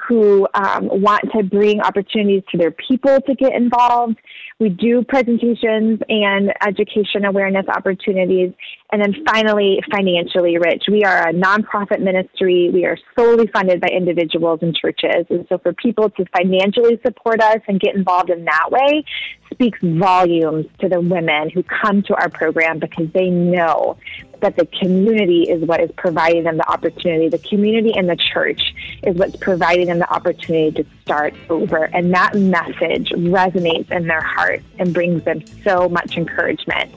who 0.07 0.46
um, 0.55 0.88
want 1.02 1.24
to 1.37 1.42
bring 1.42 1.81
opportunities 1.81 2.44
to 2.52 2.59
their 2.59 2.70
people 2.70 3.20
to 3.22 3.35
get 3.35 3.55
involved. 3.55 4.18
We 4.61 4.68
do 4.68 5.02
presentations 5.02 5.98
and 6.09 6.52
education 6.64 7.24
awareness 7.24 7.66
opportunities. 7.66 8.52
And 8.92 9.02
then 9.02 9.24
finally, 9.26 9.81
financially 9.90 10.59
rich. 10.59 10.85
We 10.88 11.02
are 11.02 11.28
a 11.28 11.33
nonprofit 11.33 12.00
ministry. 12.00 12.70
We 12.72 12.85
are 12.85 12.98
solely 13.33 13.47
funded 13.49 13.81
by 13.81 13.88
individuals 13.88 14.61
and 14.62 14.75
churches. 14.75 15.27
And 15.31 15.47
so 15.49 15.59
for 15.59 15.73
people 15.73 16.11
to 16.11 16.25
financially 16.37 17.01
support 17.05 17.40
us 17.40 17.61
and 17.66 17.81
get 17.81 17.95
involved 17.95 18.31
in 18.31 18.45
that 18.45 18.71
way 18.71 19.05
speaks 19.53 19.79
volumes 19.83 20.66
to 20.81 20.88
the 20.88 21.01
women 21.01 21.51
who 21.51 21.62
come 21.62 22.03
to 22.03 22.14
our 22.14 22.29
program 22.29 22.79
because 22.79 23.11
they 23.12 23.29
know 23.29 23.99
that 24.40 24.57
the 24.57 24.66
community 24.66 25.42
is 25.42 25.62
what 25.64 25.81
is 25.81 25.90
providing 25.97 26.45
them 26.45 26.57
the 26.57 26.68
opportunity. 26.68 27.29
The 27.29 27.38
community 27.38 27.92
and 27.95 28.09
the 28.09 28.16
church 28.16 28.61
is 29.03 29.16
what's 29.16 29.37
providing 29.37 29.87
them 29.87 29.99
the 29.99 30.12
opportunity 30.12 30.83
to 30.83 30.88
start 31.03 31.35
over. 31.49 31.85
And 31.85 32.12
that 32.14 32.35
message 32.35 33.11
resonates 33.11 33.90
in 33.90 34.07
their 34.07 34.23
hearts 34.23 34.64
and 34.79 34.92
brings 34.92 35.23
them 35.25 35.45
so 35.62 35.88
much 35.88 36.16
encouragement. 36.16 36.92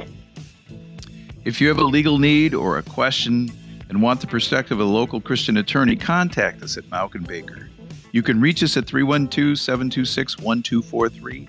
If 1.43 1.61
you 1.61 1.67
have 1.67 1.77
a 1.77 1.83
legal 1.83 2.17
need 2.17 2.55
or 2.55 2.77
a 2.77 2.83
question 2.83 3.51
and 3.89 4.01
want 4.01 4.21
the 4.21 4.27
perspective 4.27 4.79
of 4.79 4.87
a 4.87 4.89
local 4.89 5.21
Christian 5.21 5.57
attorney, 5.57 5.95
contact 5.95 6.61
us 6.63 6.77
at 6.77 6.85
Mauck 6.85 7.15
and 7.15 7.27
Baker. 7.27 7.69
You 8.11 8.23
can 8.23 8.39
reach 8.39 8.63
us 8.63 8.77
at 8.77 8.85
312 8.87 9.59
726 9.59 10.39
1243 10.39 11.47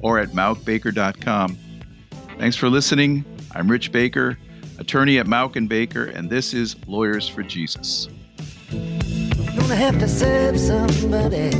or 0.00 0.18
at 0.18 0.28
mauckbaker.com. 0.30 1.58
Thanks 2.38 2.56
for 2.56 2.68
listening. 2.68 3.24
I'm 3.52 3.70
Rich 3.70 3.92
Baker, 3.92 4.38
attorney 4.78 5.18
at 5.18 5.26
Mauck 5.26 5.56
and 5.56 5.68
Baker, 5.68 6.04
and 6.04 6.30
this 6.30 6.54
is 6.54 6.76
Lawyers 6.86 7.28
for 7.28 7.42
Jesus. 7.42 8.08
Gonna 8.70 9.76
have 9.76 9.98
to 9.98 10.08
serve 10.08 10.58
somebody. 10.58 11.50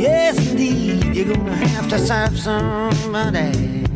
Yes, 0.00 0.50
indeed, 0.50 1.14
you're 1.14 1.34
gonna 1.34 1.54
have 1.54 1.88
to 1.88 1.98
serve 1.98 2.38
somebody. 2.38 3.87